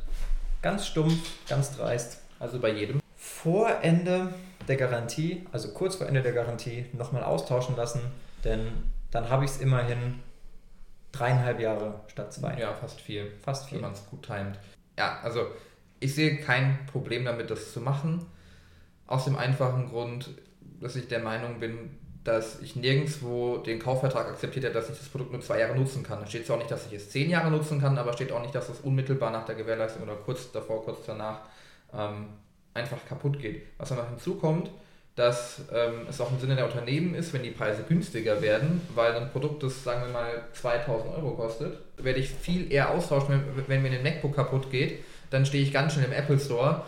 ganz 0.62 0.88
stumpf, 0.88 1.20
ganz 1.50 1.76
dreist. 1.76 2.20
Also 2.40 2.60
bei 2.60 2.72
jedem. 2.72 3.02
Vor 3.18 3.70
Ende 3.82 4.34
der 4.68 4.78
Garantie, 4.78 5.46
also 5.52 5.74
kurz 5.74 5.96
vor 5.96 6.08
Ende 6.08 6.22
der 6.22 6.32
Garantie, 6.32 6.86
nochmal 6.94 7.24
austauschen 7.24 7.76
lassen, 7.76 8.02
denn 8.44 8.68
dann 9.12 9.30
habe 9.30 9.44
ich 9.44 9.52
es 9.52 9.58
immerhin 9.60 10.22
dreieinhalb 11.12 11.60
Jahre 11.60 12.00
statt 12.08 12.34
zwei. 12.34 12.58
Ja, 12.58 12.74
fast 12.74 13.02
vier. 13.02 13.28
Fast 13.44 13.68
vier. 13.68 13.78
Wenn 13.78 13.82
man 13.84 13.94
es 13.94 14.06
gut 14.10 14.24
timet. 14.24 14.58
Ja, 14.98 15.20
also 15.22 15.48
ich 16.00 16.16
sehe 16.16 16.38
kein 16.38 16.86
Problem 16.88 17.26
damit, 17.26 17.52
das 17.52 17.74
zu 17.74 17.82
machen. 17.82 18.26
Aus 19.12 19.26
dem 19.26 19.38
einfachen 19.38 19.90
Grund, 19.90 20.30
dass 20.80 20.96
ich 20.96 21.10
der 21.10 21.20
Meinung 21.20 21.60
bin, 21.60 21.98
dass 22.24 22.62
ich 22.62 22.78
nirgendwo 22.78 23.58
den 23.58 23.78
Kaufvertrag 23.78 24.28
akzeptiert 24.28 24.64
habe, 24.64 24.74
dass 24.74 24.90
ich 24.90 24.98
das 24.98 25.10
Produkt 25.10 25.34
nur 25.34 25.42
zwei 25.42 25.60
Jahre 25.60 25.76
nutzen 25.76 26.02
kann. 26.02 26.22
Da 26.22 26.28
steht 26.28 26.46
zwar 26.46 26.56
auch 26.56 26.60
nicht, 26.60 26.72
dass 26.72 26.86
ich 26.88 26.94
es 26.94 27.10
zehn 27.10 27.30
Jahre 27.30 27.52
nutzen 27.52 27.82
kann, 27.82 27.98
aber 27.98 28.14
steht 28.14 28.32
auch 28.32 28.42
nicht, 28.42 28.56
dass 28.56 28.70
es 28.70 28.80
unmittelbar 28.80 29.32
nach 29.32 29.46
der 29.46 29.56
Gewährleistung 29.56 30.04
oder 30.04 30.16
kurz 30.16 30.50
davor, 30.54 30.86
kurz 30.86 31.00
danach 31.06 31.40
ähm, 31.94 32.28
einfach 32.74 33.00
kaputt 33.06 33.38
geht. 33.38 33.64
Was 33.78 33.90
dann 33.90 33.98
noch 33.98 34.10
hinzukommt, 34.10 34.70
dass 35.16 35.62
ähm, 35.74 36.06
es 36.10 36.22
auch 36.22 36.32
im 36.32 36.40
Sinne 36.40 36.56
der 36.56 36.66
Unternehmen 36.66 37.16
ist, 37.16 37.34
wenn 37.34 37.44
die 37.44 37.52
Preise 37.52 37.84
günstiger 37.84 38.42
werden, 38.42 38.82
weil 38.96 39.14
ein 39.14 39.30
Produkt, 39.32 39.62
das 39.64 39.84
sagen 39.84 40.06
wir 40.06 40.14
mal 40.14 40.46
2000 40.54 41.16
Euro 41.16 41.32
kostet, 41.32 41.80
werde 41.98 42.20
ich 42.20 42.30
viel 42.30 42.72
eher 42.72 42.92
austauschen, 42.92 43.44
wenn, 43.56 43.68
wenn 43.68 43.82
mir 43.82 43.92
ein 43.92 44.04
MacBook 44.04 44.36
kaputt 44.36 44.72
geht, 44.72 45.04
dann 45.32 45.46
stehe 45.46 45.64
ich 45.64 45.74
ganz 45.74 45.94
schnell 45.94 46.06
im 46.06 46.14
Apple 46.14 46.40
Store 46.40 46.84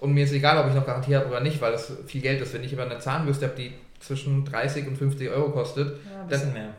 und 0.00 0.12
mir 0.12 0.24
ist 0.24 0.32
egal, 0.32 0.58
ob 0.58 0.68
ich 0.68 0.74
noch 0.74 0.86
Garantie 0.86 1.14
habe 1.16 1.26
oder 1.28 1.40
nicht, 1.40 1.60
weil 1.60 1.72
das 1.72 1.92
viel 2.06 2.20
Geld 2.22 2.40
ist. 2.40 2.52
Wenn 2.54 2.64
ich 2.64 2.72
aber 2.72 2.90
eine 2.90 2.98
Zahnbürste 2.98 3.46
habe, 3.46 3.56
die 3.56 3.72
zwischen 4.00 4.44
30 4.44 4.86
und 4.88 4.96
50 4.96 5.28
Euro 5.30 5.50
kostet, 5.50 5.98
Ja, 6.12 6.20
ein 6.22 6.26
bisschen 6.28 6.52
dann, 6.54 6.62
mehr. 6.62 6.70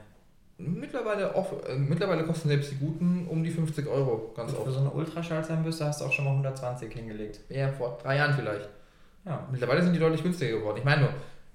Mittlerweile, 0.60 1.36
off, 1.36 1.54
äh, 1.70 1.76
mittlerweile 1.76 2.24
kosten 2.24 2.48
selbst 2.50 2.72
die 2.72 2.76
guten 2.78 3.28
um 3.30 3.44
die 3.44 3.52
50 3.52 3.86
Euro, 3.88 4.34
ganz 4.36 4.52
Und 4.52 4.58
für 4.58 4.64
oft. 4.64 4.72
so 4.74 4.80
eine 4.80 4.90
Ultraschallzahnbürste 4.90 5.86
hast 5.86 6.02
du 6.02 6.06
auch 6.06 6.12
schon 6.12 6.26
mal 6.26 6.32
120 6.32 6.92
hingelegt. 6.94 7.40
Ja, 7.50 7.72
vor 7.72 7.98
drei 8.02 8.18
Jahren 8.18 8.34
vielleicht. 8.34 8.68
Ja. 9.26 9.46
Mittlerweile 9.52 9.84
sind 9.84 9.94
die 9.94 10.00
deutlich 10.00 10.24
günstiger 10.24 10.58
geworden. 10.58 10.78
Ich 10.80 10.84
meine 10.86 11.02
nur, 11.02 11.10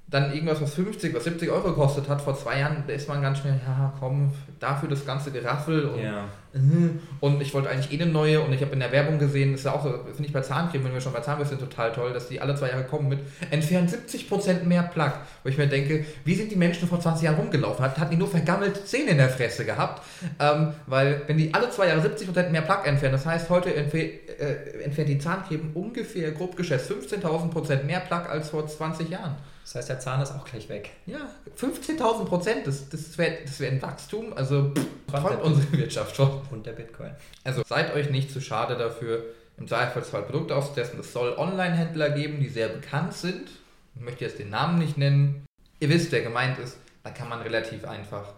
dann 0.08 0.32
irgendwas, 0.34 0.60
was 0.60 0.74
50, 0.74 1.14
was 1.14 1.24
70 1.24 1.50
Euro 1.50 1.70
gekostet 1.70 2.06
hat 2.08 2.20
vor 2.20 2.36
zwei 2.36 2.58
Jahren, 2.60 2.84
da 2.86 2.92
ist 2.92 3.08
man 3.08 3.22
ganz 3.22 3.38
schnell, 3.38 3.58
ja 3.66 3.94
komm, 3.98 4.30
dafür 4.60 4.88
das 4.90 5.06
ganze 5.06 5.30
Geraffel 5.30 5.86
und, 5.86 6.02
Ja. 6.02 6.24
Mhm. 6.52 7.00
und 7.20 7.40
ich 7.40 7.54
wollte 7.54 7.70
eigentlich 7.70 7.98
eh 7.98 8.02
eine 8.02 8.12
neue 8.12 8.42
und 8.42 8.52
ich 8.52 8.60
habe 8.60 8.72
in 8.74 8.80
der 8.80 8.92
Werbung 8.92 9.18
gesehen, 9.18 9.52
das 9.52 9.60
ist 9.62 9.64
ja 9.64 9.72
auch 9.72 9.82
so, 9.82 9.90
finde 10.04 10.24
ich 10.26 10.32
bei 10.34 10.42
Zahncreme, 10.42 10.84
wenn 10.84 10.92
wir 10.92 11.00
schon 11.00 11.14
bei 11.14 11.20
Zahnbürsten 11.20 11.58
sind, 11.58 11.70
total 11.70 11.92
toll, 11.92 12.12
dass 12.12 12.28
die 12.28 12.42
alle 12.42 12.54
zwei 12.56 12.68
Jahre 12.68 12.84
kommen 12.84 13.08
mit 13.08 13.20
entfernt 13.50 13.90
70% 13.90 14.64
mehr 14.64 14.82
Plaque. 14.82 15.20
Wo 15.44 15.48
ich 15.48 15.56
mir 15.56 15.66
denke, 15.66 16.04
wie 16.26 16.34
sind 16.34 16.52
die 16.52 16.56
Menschen 16.56 16.86
vor 16.88 17.00
20 17.00 17.24
Jahren 17.24 17.36
rumgelaufen? 17.36 17.82
Hat, 17.82 17.98
hatten 17.98 18.10
die 18.10 18.18
nur 18.18 18.28
vergammelte 18.28 18.84
Zähne 18.84 19.12
in 19.12 19.16
der 19.16 19.30
Fresse 19.30 19.64
gehabt? 19.64 20.02
Ähm, 20.38 20.74
weil 20.86 21.22
wenn 21.26 21.38
die 21.38 21.54
alle 21.54 21.70
zwei 21.70 21.88
Jahre 21.88 22.06
70% 22.06 22.50
mehr 22.50 22.60
Plaque 22.60 22.86
entfernen, 22.86 23.12
das 23.14 23.24
heißt, 23.24 23.48
heute 23.48 23.74
äh, 23.74 24.82
entfernt 24.84 25.08
die 25.08 25.18
Zahncreme 25.18 25.70
ungefähr 25.72 26.32
grob 26.32 26.54
geschätzt 26.54 26.92
15.000% 26.92 27.84
mehr 27.84 28.00
Plaque 28.00 28.28
als 28.28 28.50
vor 28.50 28.66
20 28.66 29.08
Jahren. 29.08 29.36
Das 29.62 29.75
heißt, 29.77 29.88
der 29.90 30.01
Zahn 30.01 30.20
ist 30.20 30.33
auch 30.33 30.44
gleich 30.44 30.68
weg. 30.68 30.90
Ja, 31.07 31.31
15.000 31.57 32.25
Prozent, 32.25 32.66
das, 32.66 32.88
das 32.88 33.16
wäre 33.16 33.38
das 33.44 33.61
wär 33.61 33.70
ein 33.70 33.81
Wachstum, 33.81 34.33
also 34.35 34.72
der- 35.12 35.44
unsere 35.44 35.72
Wirtschaft 35.72 36.16
schon. 36.16 36.40
Und 36.51 36.66
der 36.66 36.72
Bitcoin. 36.72 37.12
Also 37.44 37.62
seid 37.66 37.94
euch 37.94 38.11
nicht 38.11 38.31
zu 38.33 38.40
schade 38.40 38.77
dafür, 38.77 39.25
im 39.59 39.68
Zweifelsfall 39.68 40.22
Produkte 40.22 40.57
auszutesten. 40.57 40.98
Es 41.01 41.12
soll 41.12 41.35
Online-Händler 41.38 42.11
geben, 42.11 42.40
die 42.40 42.48
sehr 42.48 42.68
bekannt 42.68 43.12
sind. 43.14 43.51
Ich 43.94 44.01
möchte 44.01 44.25
jetzt 44.25 44.38
den 44.38 44.51
Namen 44.51 44.79
nicht 44.79 44.98
nennen. 44.98 45.44
Ihr 45.79 45.88
wisst, 45.90 46.11
wer 46.12 46.22
gemeint 46.22 46.59
ist. 46.59 46.79
Da 47.05 47.11
kann 47.11 47.29
man 47.29 47.40
relativ 47.42 47.85
einfach 47.87 48.33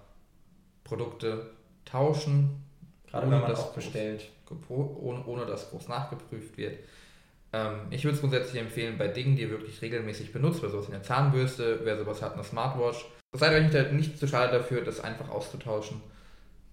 Produkte 0.84 1.50
tauschen, 1.84 2.60
Gerade 3.10 3.26
Ohne 3.26 3.36
wenn 3.36 3.42
man 3.42 3.50
das 3.50 3.60
auch 3.60 3.72
bestellt. 3.74 4.24
gepro- 4.48 4.96
ohne, 4.98 5.24
ohne 5.26 5.46
dass 5.46 5.70
groß 5.70 5.88
nachgeprüft 5.88 6.56
wird. 6.58 6.78
Ähm, 7.54 7.86
ich 7.90 8.02
würde 8.02 8.16
es 8.16 8.20
grundsätzlich 8.20 8.60
empfehlen, 8.60 8.98
bei 8.98 9.06
Dingen, 9.06 9.36
die 9.36 9.42
ihr 9.42 9.50
wirklich 9.50 9.80
regelmäßig 9.80 10.32
benutzt, 10.32 10.60
bei 10.60 10.68
sowas 10.68 10.88
wie 10.88 10.94
eine 10.94 11.02
Zahnbürste, 11.02 11.80
wer 11.84 11.96
sowas 11.96 12.20
hat, 12.20 12.34
eine 12.34 12.42
Smartwatch, 12.42 13.06
seid 13.32 13.52
euch 13.52 13.72
nicht, 13.72 13.92
nicht 13.92 14.18
zu 14.18 14.26
schade 14.26 14.58
dafür, 14.58 14.82
das 14.82 15.00
einfach 15.00 15.28
auszutauschen. 15.28 16.00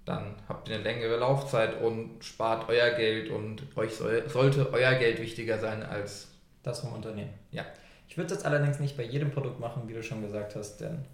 Dann 0.05 0.35
habt 0.49 0.67
ihr 0.67 0.75
eine 0.75 0.83
längere 0.83 1.17
Laufzeit 1.17 1.79
und 1.79 2.23
spart 2.23 2.67
euer 2.67 2.89
Geld 2.91 3.29
und 3.29 3.61
euch 3.75 3.93
soll, 3.93 4.27
sollte 4.27 4.73
euer 4.73 4.95
Geld 4.95 5.21
wichtiger 5.21 5.59
sein 5.59 5.83
als 5.83 6.29
Das 6.63 6.79
vom 6.79 6.93
Unternehmen. 6.93 7.33
Ja. 7.51 7.63
Ich 8.09 8.17
würde 8.17 8.33
das 8.33 8.43
allerdings 8.43 8.79
nicht 8.79 8.97
bei 8.97 9.03
jedem 9.03 9.31
Produkt 9.31 9.59
machen, 9.59 9.83
wie 9.85 9.93
du 9.93 10.01
schon 10.01 10.23
gesagt 10.23 10.55
hast, 10.55 10.77
denn 10.81 11.05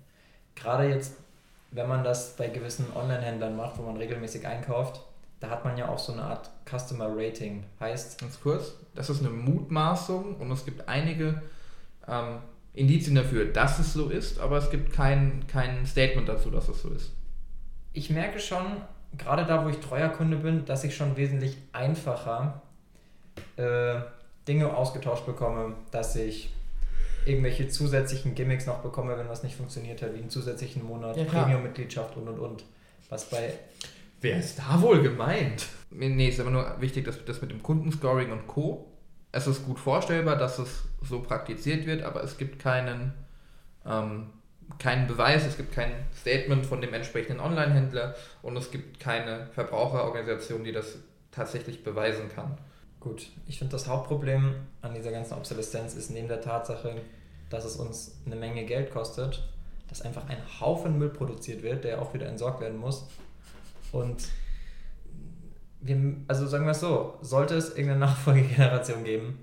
gerade 0.56 0.88
jetzt, 0.88 1.17
wenn 1.71 1.89
man 1.89 2.06
das 2.06 2.38
bei 2.38 2.47
gewissen 2.47 2.88
Online-Händlern 2.95 3.58
macht, 3.58 3.77
wo 3.77 3.84
man 3.84 3.97
regelmäßig 3.97 4.47
einkauft, 4.47 5.01
da 5.39 5.50
hat 5.50 5.63
man 5.65 5.78
ja 5.78 5.88
auch 5.89 6.00
so 6.00 6.13
eine 6.13 6.23
Art 6.23 6.50
Customer 6.69 7.10
Rating. 7.15 7.63
Heißt, 7.80 8.19
Ganz 8.19 8.39
kurz, 8.41 8.73
das 8.95 9.10
ist 9.10 9.19
eine 9.19 9.30
Mutmaßung 9.30 10.36
und 10.38 10.52
es 10.52 10.65
gibt 10.65 10.88
einige 10.89 11.41
ähm, 12.08 12.39
Indizien 12.73 13.15
dafür, 13.15 13.45
dass 13.45 13.80
es 13.80 13.93
so 13.93 14.10
ist, 14.10 14.39
aber 14.39 14.58
es 14.58 14.69
gibt 14.69 14.93
kein, 14.93 15.45
kein 15.47 15.86
Statement 15.86 16.28
dazu, 16.30 16.50
dass 16.50 16.67
es 16.69 16.82
so 16.82 16.89
ist. 16.89 17.12
ich 17.93 18.10
merke 18.10 18.39
schon, 18.39 18.65
gerade 19.17 19.45
da, 19.45 19.63
wo 19.65 19.69
ich 19.69 19.78
treuer 19.80 20.10
Kunde 20.10 20.38
bin, 20.38 20.65
dass 20.65 20.84
ich 20.84 20.95
schon 20.95 21.17
wesentlich 21.17 21.58
einfacher 21.73 22.62
äh, 23.56 23.95
Dinge 24.47 24.76
ausgetauscht 24.76 25.26
bekomme, 25.26 25.73
dass 25.91 26.15
ich 26.15 26.54
irgendwelche 27.26 27.67
zusätzlichen 27.67 28.36
Gimmicks 28.36 28.65
noch 28.65 28.80
bekomme, 28.80 29.17
wenn 29.17 29.28
was 29.28 29.43
nicht 29.43 29.56
funktioniert 29.56 30.02
hat, 30.02 30.13
wie 30.13 30.19
einen 30.19 30.30
zusätzlichen 30.30 30.86
Monat, 30.86 31.17
Ja. 31.17 31.26
Premium-Mitgliedschaft 31.26 32.15
und 32.15 32.28
und 32.30 32.39
und. 32.39 32.63
Was 33.10 33.30
bei 33.30 33.54
Wer 34.21 34.39
ist 34.39 34.60
da 34.60 34.82
wohl 34.82 35.01
gemeint? 35.01 35.67
Nee, 35.91 36.27
ist 36.27 36.39
aber 36.39 36.49
nur 36.49 36.82
wichtig, 36.82 37.06
dass 37.06 37.23
das 37.23 37.41
mit 37.41 37.51
dem 37.51 37.62
Kundenscoring 37.62 38.32
und 38.32 38.47
Co. 38.47 38.91
Es 39.32 39.47
ist 39.47 39.65
gut 39.65 39.80
vorstellbar, 39.80 40.38
dass 40.38 40.58
es 40.60 40.84
so 41.01 41.21
praktiziert 41.21 41.86
wird, 41.86 42.01
aber 42.01 42.23
es 42.23 42.38
gibt 42.38 42.60
keinen, 42.60 43.13
ähm, 43.86 44.32
keinen 44.80 45.08
Beweis, 45.08 45.45
es 45.45 45.58
gibt 45.58 45.73
kein 45.73 45.91
Statement 46.19 46.65
von 46.65 46.82
dem 46.82 46.93
entsprechenden 46.93 47.39
Online-Händler 47.39 48.15
und 48.41 48.58
es 48.58 48.71
gibt 48.71 48.99
keine 48.99 49.47
Verbraucherorganisation, 49.53 50.63
die 50.63 50.71
das 50.71 50.97
tatsächlich 51.32 51.84
beweisen 51.84 52.30
kann. 52.34 52.58
Gut, 52.99 53.30
ich 53.45 53.60
finde 53.60 53.73
das 53.73 53.88
Hauptproblem 53.88 54.56
an 54.82 54.95
dieser 54.95 55.12
ganzen 55.12 55.36
Obsoleszenz 55.36 55.93
ist 55.93 56.10
neben 56.10 56.27
der 56.27 56.41
Tatsache, 56.41 57.01
dass 57.49 57.63
es 57.63 57.75
uns 57.75 58.19
eine 58.25 58.36
Menge 58.36 58.65
Geld 58.65 58.91
kostet, 58.91 59.47
dass 59.88 60.01
einfach 60.01 60.27
ein 60.27 60.41
Haufen 60.60 60.97
Müll 60.97 61.10
produziert 61.10 61.62
wird, 61.62 61.84
der 61.84 62.01
auch 62.01 62.13
wieder 62.13 62.27
entsorgt 62.27 62.60
werden 62.60 62.77
muss. 62.77 63.08
Und 63.91 64.28
wir, 65.82 66.15
also 66.28 66.47
sagen 66.47 66.65
wir 66.65 66.71
es 66.71 66.80
so, 66.80 67.17
sollte 67.21 67.56
es 67.56 67.69
irgendeine 67.69 68.00
Nachfolgegeneration 68.00 69.04
geben, 69.04 69.39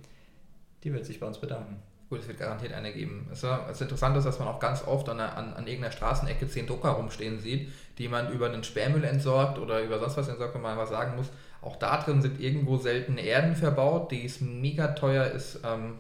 die 0.83 0.93
wird 0.93 1.07
sich 1.07 1.21
bei 1.21 1.27
uns 1.27 1.39
bedanken. 1.39 1.83
Gut, 2.11 2.21
es 2.21 2.29
wird 2.29 2.39
garantiert 2.39 2.73
eine 2.75 2.93
geben. 2.93 3.29
Es 3.33 3.43
ist 3.43 3.81
interessant, 3.81 4.17
ist, 4.17 4.25
dass 4.25 4.39
man 4.39 4.49
auch 4.49 4.61
ganz 4.61 4.87
oft 4.87 5.09
an, 5.09 5.19
an, 5.21 5.55
an 5.55 5.67
irgendeiner 5.67 5.91
Straßenecke 5.91 6.47
zehn 6.49 6.67
Drucker 6.67 6.91
rumstehen 6.91 7.41
sieht, 7.41 7.73
die 7.99 8.09
man 8.09 8.31
über 8.31 8.47
einen 8.47 8.63
Sperrmüll 8.63 9.05
entsorgt 9.05 9.59
oder 9.59 9.83
über 9.83 9.99
sonst 9.99 10.17
was 10.17 10.29
entsorgt, 10.29 10.55
wenn 10.55 10.63
man 10.63 10.77
was 10.77 10.91
sagen 10.91 11.17
muss. 11.17 11.31
Auch 11.63 11.77
da 11.77 11.97
drin 12.03 12.21
sind 12.21 12.41
irgendwo 12.41 12.77
seltene 12.77 13.23
Erden 13.23 13.57
verbaut, 13.57 14.13
die 14.13 14.27
es 14.27 14.43
mega 14.43 14.89
teuer 14.89 15.25
ist 15.27 15.61
ähm, 15.65 15.95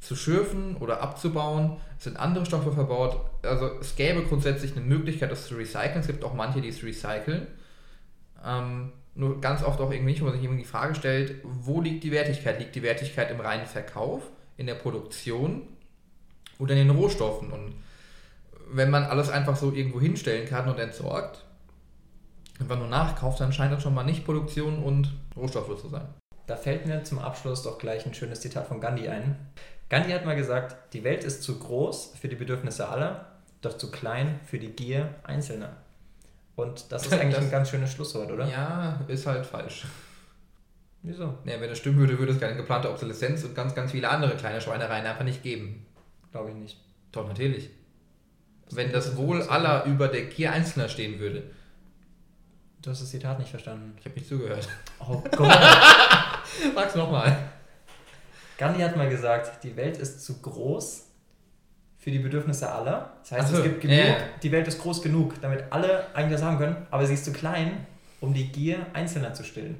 zu 0.00 0.14
schürfen 0.16 0.76
oder 0.76 1.02
abzubauen. 1.02 1.76
Es 1.98 2.04
sind 2.04 2.16
andere 2.16 2.46
Stoffe 2.46 2.72
verbaut. 2.72 3.20
Also 3.42 3.70
es 3.80 3.96
gäbe 3.96 4.22
grundsätzlich 4.22 4.76
eine 4.76 4.84
Möglichkeit, 4.84 5.30
das 5.30 5.46
zu 5.46 5.56
recyceln. 5.56 6.00
Es 6.00 6.06
gibt 6.06 6.24
auch 6.24 6.34
manche, 6.34 6.60
die 6.60 6.68
es 6.68 6.82
recyceln. 6.82 7.46
Ähm, 8.44 8.92
nur 9.14 9.40
ganz 9.40 9.64
oft 9.64 9.80
auch 9.80 9.90
irgendwie 9.90 10.12
nicht, 10.12 10.20
wo 10.20 10.26
man 10.26 10.34
sich 10.34 10.44
irgendwie 10.44 10.62
die 10.62 10.68
Frage 10.68 10.94
stellt, 10.94 11.36
wo 11.42 11.80
liegt 11.80 12.04
die 12.04 12.12
Wertigkeit? 12.12 12.60
Liegt 12.60 12.76
die 12.76 12.82
Wertigkeit 12.82 13.30
im 13.32 13.40
reinen 13.40 13.66
Verkauf, 13.66 14.22
in 14.56 14.66
der 14.66 14.76
Produktion 14.76 15.62
oder 16.60 16.74
in 16.74 16.86
den 16.86 16.96
Rohstoffen? 16.96 17.50
Und 17.50 17.74
wenn 18.70 18.90
man 18.90 19.04
alles 19.04 19.28
einfach 19.28 19.56
so 19.56 19.72
irgendwo 19.72 20.00
hinstellen 20.00 20.48
kann 20.48 20.68
und 20.68 20.78
entsorgt, 20.78 21.44
einfach 22.60 22.78
nur 22.78 22.86
nachkauft, 22.86 23.40
dann 23.40 23.52
scheint 23.52 23.72
das 23.72 23.82
schon 23.82 23.94
mal 23.94 24.04
nicht 24.04 24.24
Produktion 24.24 24.82
und 24.82 25.12
Rohstoffe 25.36 25.80
zu 25.80 25.88
sein. 25.88 26.06
Da 26.46 26.56
fällt 26.56 26.86
mir 26.86 27.02
zum 27.04 27.18
Abschluss 27.18 27.62
doch 27.62 27.78
gleich 27.78 28.06
ein 28.06 28.14
schönes 28.14 28.40
Zitat 28.40 28.68
von 28.68 28.80
Gandhi 28.80 29.08
ein. 29.08 29.36
Gandhi 29.88 30.12
hat 30.12 30.24
mal 30.24 30.36
gesagt, 30.36 30.92
die 30.92 31.02
Welt 31.04 31.24
ist 31.24 31.42
zu 31.42 31.58
groß 31.58 32.12
für 32.20 32.28
die 32.28 32.36
Bedürfnisse 32.36 32.88
aller, 32.88 33.32
doch 33.62 33.76
zu 33.78 33.90
klein 33.90 34.38
für 34.44 34.58
die 34.58 34.68
Gier 34.70 35.14
Einzelner. 35.24 35.76
Und 36.56 36.90
das 36.92 37.06
ist 37.06 37.12
eigentlich 37.20 37.34
Das- 37.36 37.44
ein 37.44 37.50
ganz 37.50 37.70
schönes 37.70 37.92
Schlusswort, 37.92 38.30
oder? 38.30 38.46
Ja, 38.46 39.00
ist 39.08 39.26
halt 39.26 39.46
falsch. 39.46 39.84
Wieso? 41.02 41.38
Ja, 41.44 41.60
wenn 41.60 41.68
das 41.68 41.78
stimmen 41.78 41.98
würde, 41.98 42.18
würde 42.18 42.32
es 42.32 42.40
keine 42.40 42.56
geplante 42.56 42.90
Obsoleszenz 42.90 43.44
und 43.44 43.54
ganz, 43.54 43.74
ganz 43.74 43.92
viele 43.92 44.08
andere 44.10 44.36
kleine 44.36 44.60
Schweinereien 44.60 45.06
einfach 45.06 45.24
nicht 45.24 45.42
geben. 45.42 45.86
Glaube 46.32 46.50
ich 46.50 46.56
nicht. 46.56 46.76
Doch, 47.12 47.26
natürlich. 47.26 47.70
Wenn 48.70 48.92
Das 48.92 49.04
das 49.06 49.12
ist 49.14 49.16
Wohl 49.18 49.40
aller 49.42 49.84
über 49.84 50.08
der 50.08 50.24
Gier 50.26 50.52
Einzelner 50.52 50.88
stehen 50.88 51.18
würde. 51.20 51.44
Du 52.82 52.90
hast 52.90 53.00
das 53.00 53.10
Zitat 53.10 53.38
nicht 53.38 53.48
verstanden. 53.50 53.94
Ich 53.98 54.04
habe 54.04 54.14
nicht 54.16 54.28
zugehört. 54.28 54.68
Oh 55.00 55.22
Gott. 55.36 55.50
Sag's 56.74 56.94
nochmal. 56.96 57.34
Gandhi 58.58 58.82
hat 58.82 58.96
mal 58.96 59.08
gesagt, 59.08 59.62
die 59.64 59.74
Welt 59.76 59.96
ist 59.96 60.24
zu 60.24 60.42
groß 60.42 61.06
für 61.96 62.10
die 62.10 62.18
Bedürfnisse 62.18 62.70
aller. 62.70 63.12
Das 63.22 63.32
heißt, 63.32 63.44
Ach 63.44 63.50
so, 63.50 63.56
es 63.58 63.62
gibt 63.62 63.80
genug, 63.80 63.96
ja. 63.96 64.16
die 64.42 64.52
Welt 64.52 64.66
ist 64.68 64.80
groß 64.82 65.00
genug, 65.00 65.40
damit 65.40 65.64
alle 65.70 66.04
eigentlich 66.14 66.32
das 66.32 66.42
haben 66.42 66.58
können, 66.58 66.86
aber 66.90 67.06
sie 67.06 67.14
ist 67.14 67.24
zu 67.24 67.32
klein, 67.32 67.86
um 68.20 68.34
die 68.34 68.48
Gier 68.48 68.84
Einzelner 68.92 69.32
zu 69.32 69.44
stillen. 69.44 69.76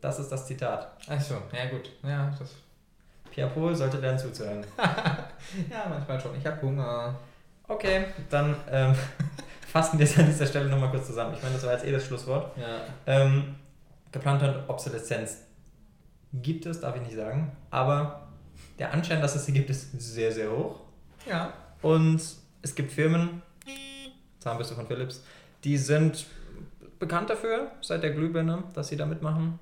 Das 0.00 0.18
ist 0.18 0.30
das 0.30 0.46
Zitat. 0.46 0.96
Achso, 1.08 1.34
ja 1.52 1.70
gut. 1.70 1.90
Ja, 2.02 2.34
das. 2.36 2.56
Pierre 3.30 3.48
Paul 3.50 3.74
sollte 3.74 3.98
lernen 3.98 4.18
zuzuhören. 4.18 4.66
Ja, 5.70 5.86
manchmal 5.88 6.20
schon. 6.20 6.36
Ich 6.36 6.46
habe 6.46 6.62
Hunger. 6.62 7.14
Okay, 7.68 8.06
dann 8.30 8.54
ähm, 8.70 8.94
fassen 9.66 9.98
wir 9.98 10.04
es 10.04 10.18
an 10.18 10.26
dieser 10.26 10.46
Stelle 10.46 10.68
nochmal 10.68 10.90
kurz 10.90 11.06
zusammen. 11.06 11.34
Ich 11.34 11.42
meine, 11.42 11.54
das 11.54 11.64
war 11.64 11.72
jetzt 11.72 11.84
eh 11.84 11.92
das 11.92 12.04
Schlusswort. 12.06 12.56
Ja. 12.56 12.80
Ähm, 13.06 13.56
geplante 14.10 14.64
Obsoleszenz 14.68 15.38
gibt 16.32 16.66
es, 16.66 16.80
darf 16.80 16.96
ich 16.96 17.02
nicht 17.02 17.16
sagen, 17.16 17.52
aber 17.70 18.28
der 18.78 18.92
Anschein, 18.92 19.20
dass 19.20 19.34
es 19.34 19.44
sie 19.46 19.52
gibt, 19.52 19.70
ist 19.70 20.00
sehr, 20.00 20.32
sehr 20.32 20.50
hoch. 20.50 20.80
Ja. 21.28 21.52
Und 21.82 22.20
es 22.62 22.74
gibt 22.74 22.92
Firmen, 22.92 23.42
Zahnbürste 24.40 24.74
von 24.74 24.86
Philips, 24.86 25.22
die 25.64 25.76
sind 25.76 26.26
bekannt 26.98 27.30
dafür, 27.30 27.70
seit 27.80 28.02
der 28.02 28.10
Glühbirne, 28.10 28.64
dass 28.74 28.88
sie 28.88 28.96
da 28.96 29.06
mitmachen. 29.06 29.58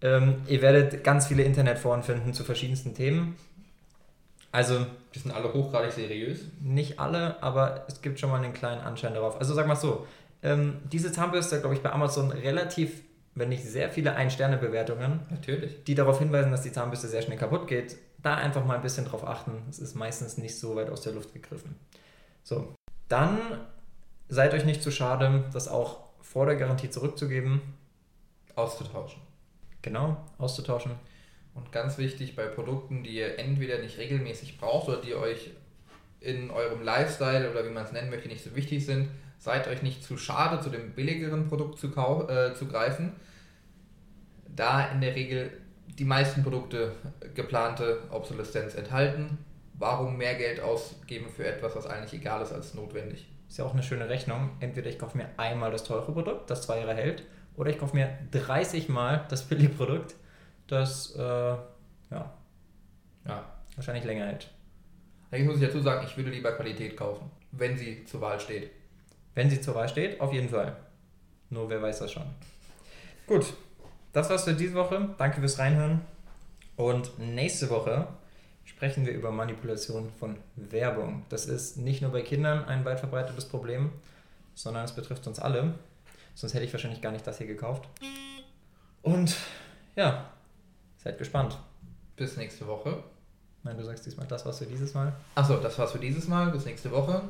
Ähm, 0.00 0.42
ihr 0.46 0.60
werdet 0.62 1.04
ganz 1.04 1.26
viele 1.26 1.42
Internetforen 1.44 2.02
finden 2.02 2.34
zu 2.34 2.44
verschiedensten 2.44 2.94
Themen. 2.94 3.36
Also 4.52 4.86
Die 5.14 5.18
sind 5.18 5.32
alle 5.32 5.52
hochgradig 5.52 5.92
seriös. 5.92 6.40
nicht 6.60 6.98
alle, 7.00 7.42
aber 7.42 7.84
es 7.88 8.02
gibt 8.02 8.20
schon 8.20 8.30
mal 8.30 8.42
einen 8.42 8.52
kleinen 8.52 8.80
Anschein 8.82 9.14
darauf. 9.14 9.38
Also 9.38 9.52
sag 9.54 9.66
mal 9.66 9.74
so, 9.76 10.06
ähm, 10.42 10.76
diese 10.92 11.10
Zahnbürste, 11.12 11.60
glaube 11.60 11.74
ich, 11.74 11.82
bei 11.82 11.90
Amazon 11.90 12.30
relativ, 12.30 13.00
wenn 13.34 13.48
nicht 13.48 13.64
sehr 13.64 13.90
viele 13.90 14.14
Ein-Sterne-Bewertungen, 14.14 15.20
Natürlich. 15.30 15.84
die 15.84 15.94
darauf 15.94 16.18
hinweisen, 16.18 16.52
dass 16.52 16.62
die 16.62 16.72
Zahnbürste 16.72 17.08
sehr 17.08 17.22
schnell 17.22 17.38
kaputt 17.38 17.66
geht. 17.66 17.96
Da 18.22 18.36
einfach 18.36 18.64
mal 18.64 18.76
ein 18.76 18.82
bisschen 18.82 19.04
drauf 19.04 19.26
achten. 19.26 19.62
Es 19.68 19.78
ist 19.78 19.94
meistens 19.94 20.38
nicht 20.38 20.58
so 20.58 20.76
weit 20.76 20.88
aus 20.88 21.02
der 21.02 21.12
Luft 21.12 21.32
gegriffen. 21.32 21.76
So, 22.42 22.74
dann 23.08 23.38
seid 24.28 24.54
euch 24.54 24.64
nicht 24.64 24.82
zu 24.82 24.90
schade, 24.90 25.44
das 25.52 25.68
auch 25.68 26.04
vor 26.20 26.46
der 26.46 26.56
Garantie 26.56 26.90
zurückzugeben. 26.90 27.60
Auszutauschen. 28.54 29.20
Genau, 29.82 30.16
auszutauschen. 30.38 30.92
Und 31.54 31.70
ganz 31.72 31.98
wichtig 31.98 32.34
bei 32.36 32.46
Produkten, 32.46 33.02
die 33.04 33.16
ihr 33.16 33.38
entweder 33.38 33.78
nicht 33.78 33.98
regelmäßig 33.98 34.58
braucht 34.58 34.88
oder 34.88 35.00
die 35.00 35.14
euch 35.14 35.50
in 36.24 36.50
eurem 36.50 36.82
Lifestyle 36.82 37.50
oder 37.50 37.64
wie 37.64 37.70
man 37.70 37.84
es 37.84 37.92
nennen 37.92 38.10
möchte, 38.10 38.28
nicht 38.28 38.44
so 38.44 38.54
wichtig 38.56 38.84
sind, 38.84 39.08
seid 39.38 39.68
euch 39.68 39.82
nicht 39.82 40.02
zu 40.02 40.16
schade, 40.16 40.62
zu 40.62 40.70
dem 40.70 40.92
billigeren 40.92 41.48
Produkt 41.48 41.78
zu, 41.78 41.88
äh, 41.88 42.54
zu 42.54 42.66
greifen, 42.66 43.12
da 44.54 44.86
in 44.86 45.00
der 45.00 45.14
Regel 45.14 45.50
die 45.98 46.04
meisten 46.04 46.42
Produkte 46.42 46.92
geplante 47.34 47.98
Obsoleszenz 48.10 48.74
enthalten. 48.74 49.38
Warum 49.74 50.16
mehr 50.16 50.34
Geld 50.36 50.60
ausgeben 50.60 51.26
für 51.28 51.46
etwas, 51.46 51.76
was 51.76 51.86
eigentlich 51.86 52.20
egal 52.20 52.40
ist 52.42 52.52
als 52.52 52.74
notwendig? 52.74 53.28
Ist 53.48 53.58
ja 53.58 53.64
auch 53.64 53.72
eine 53.72 53.82
schöne 53.82 54.08
Rechnung. 54.08 54.50
Entweder 54.60 54.88
ich 54.88 54.98
kaufe 54.98 55.16
mir 55.16 55.28
einmal 55.36 55.70
das 55.70 55.84
teure 55.84 56.12
Produkt, 56.12 56.48
das 56.48 56.62
zwei 56.62 56.78
Jahre 56.78 56.94
hält, 56.94 57.24
oder 57.56 57.70
ich 57.70 57.78
kaufe 57.78 57.94
mir 57.94 58.18
30 58.32 58.88
Mal 58.88 59.24
das 59.28 59.42
Billigprodukt, 59.42 60.14
das 60.68 61.14
äh, 61.16 61.20
ja, 61.20 62.32
Ja. 63.26 63.44
wahrscheinlich 63.76 64.04
länger 64.04 64.26
hält. 64.26 64.50
Eigentlich 65.34 65.46
muss 65.48 65.60
ich 65.60 65.66
dazu 65.66 65.80
sagen, 65.80 66.06
ich 66.06 66.16
würde 66.16 66.30
lieber 66.30 66.52
Qualität 66.52 66.96
kaufen, 66.96 67.28
wenn 67.50 67.76
sie 67.76 68.04
zur 68.04 68.20
Wahl 68.20 68.38
steht. 68.38 68.70
Wenn 69.34 69.50
sie 69.50 69.60
zur 69.60 69.74
Wahl 69.74 69.88
steht, 69.88 70.20
auf 70.20 70.32
jeden 70.32 70.48
Fall. 70.48 70.76
Nur 71.50 71.68
wer 71.68 71.82
weiß 71.82 71.98
das 71.98 72.12
schon. 72.12 72.22
Gut, 73.26 73.52
das 74.12 74.30
war's 74.30 74.44
für 74.44 74.54
diese 74.54 74.74
Woche. 74.74 75.08
Danke 75.18 75.40
fürs 75.40 75.58
Reinhören. 75.58 76.02
Und 76.76 77.18
nächste 77.18 77.68
Woche 77.68 78.06
sprechen 78.64 79.06
wir 79.06 79.12
über 79.12 79.32
Manipulation 79.32 80.12
von 80.20 80.36
Werbung. 80.54 81.24
Das 81.30 81.46
ist 81.46 81.78
nicht 81.78 82.00
nur 82.00 82.12
bei 82.12 82.22
Kindern 82.22 82.64
ein 82.66 82.84
weit 82.84 83.00
verbreitetes 83.00 83.46
Problem, 83.46 83.90
sondern 84.54 84.84
es 84.84 84.92
betrifft 84.92 85.26
uns 85.26 85.40
alle. 85.40 85.74
Sonst 86.36 86.54
hätte 86.54 86.64
ich 86.64 86.72
wahrscheinlich 86.72 87.02
gar 87.02 87.10
nicht 87.10 87.26
das 87.26 87.38
hier 87.38 87.48
gekauft. 87.48 87.88
Und 89.02 89.34
ja, 89.96 90.30
seid 90.98 91.18
gespannt. 91.18 91.58
Bis 92.14 92.36
nächste 92.36 92.68
Woche. 92.68 93.02
Nein, 93.64 93.76
du 93.78 93.82
sagst 93.84 94.04
diesmal, 94.04 94.26
das 94.26 94.44
war's 94.44 94.58
für 94.58 94.66
dieses 94.66 94.92
Mal. 94.94 95.12
Achso, 95.34 95.56
das 95.56 95.78
war's 95.78 95.92
für 95.92 95.98
dieses 95.98 96.28
Mal. 96.28 96.50
Bis 96.50 96.64
nächste 96.66 96.90
Woche. 96.90 97.22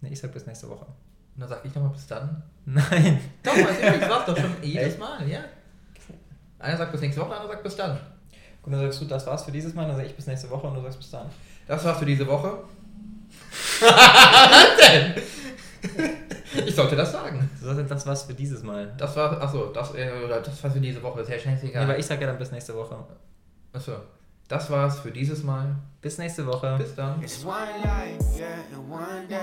Nee, 0.00 0.10
ich 0.12 0.20
sag 0.20 0.32
bis 0.32 0.46
nächste 0.46 0.68
Woche. 0.68 0.86
Und 0.86 1.40
dann 1.40 1.48
sag 1.48 1.64
ich 1.64 1.74
nochmal 1.74 1.90
bis 1.90 2.06
dann. 2.06 2.42
Nein. 2.64 3.20
Doch, 3.42 3.52
also 3.52 3.70
ich 3.70 4.00
sag's 4.00 4.26
doch 4.26 4.36
schon 4.36 4.54
jedes 4.62 4.84
Echt? 4.92 4.98
Mal, 5.00 5.28
ja. 5.28 5.40
Einer 6.60 6.76
sagt 6.76 6.92
bis 6.92 7.00
nächste 7.00 7.20
Woche, 7.20 7.34
andere 7.34 7.48
sagt 7.52 7.62
bis 7.64 7.76
dann. 7.76 7.98
Und 8.62 8.72
dann 8.72 8.80
sagst 8.80 9.00
du, 9.00 9.04
das 9.06 9.26
war's 9.26 9.42
für 9.44 9.52
dieses 9.52 9.74
Mal, 9.74 9.86
dann 9.88 9.96
sag 9.96 10.06
ich 10.06 10.14
bis 10.14 10.26
nächste 10.26 10.48
Woche 10.48 10.66
und 10.66 10.74
du 10.74 10.80
sagst 10.82 10.98
bis 10.98 11.10
dann. 11.10 11.28
Das 11.66 11.84
war's 11.84 11.98
für 11.98 12.06
diese 12.06 12.26
Woche. 12.26 12.58
Was 13.80 14.76
denn? 14.88 15.14
Ich 16.66 16.74
sollte 16.74 16.94
das 16.94 17.10
sagen. 17.12 17.50
Du 17.60 17.74
sagst, 17.74 17.90
das 17.90 18.06
war's 18.06 18.22
für 18.22 18.34
dieses 18.34 18.62
Mal. 18.62 18.94
Das 18.96 19.16
war, 19.16 19.42
achso, 19.42 19.66
das, 19.72 19.92
äh, 19.94 20.28
das 20.28 20.62
war's 20.62 20.72
für 20.72 20.80
diese 20.80 21.02
Woche. 21.02 21.18
Das 21.18 21.28
ist 21.28 21.34
ja 21.34 21.40
scheißegal. 21.50 21.82
aber 21.82 21.98
ich 21.98 22.06
sag 22.06 22.20
ja 22.20 22.28
dann 22.28 22.38
bis 22.38 22.52
nächste 22.52 22.74
Woche. 22.76 22.96
Achso. 23.72 23.92
Das 24.48 24.70
war's 24.70 24.98
für 25.00 25.10
dieses 25.10 25.42
Mal. 25.42 25.76
Bis 26.02 26.18
nächste 26.18 26.46
Woche. 26.46 26.76
Bis 26.76 26.94
dann. 26.94 27.22
It's 27.22 27.44
one 27.44 27.54
life, 27.82 28.38
yeah, 28.38 28.58
and 28.74 28.90
one 28.90 29.26
day. 29.26 29.40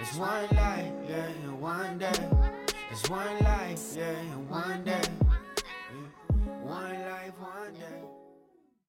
It's 0.00 0.16
one 0.16 0.46
life, 0.52 0.92
yeah, 1.08 1.26
and 1.44 1.60
one 1.60 1.98
day. 1.98 2.12
It's 2.90 3.08
one 3.10 3.38
life, 3.40 3.96
yeah, 3.96 4.14
and 4.34 4.48
one 4.48 4.84
day. 4.84 5.00
One 6.62 6.92
life, 6.92 7.34
one 7.40 7.72
day. 7.74 8.21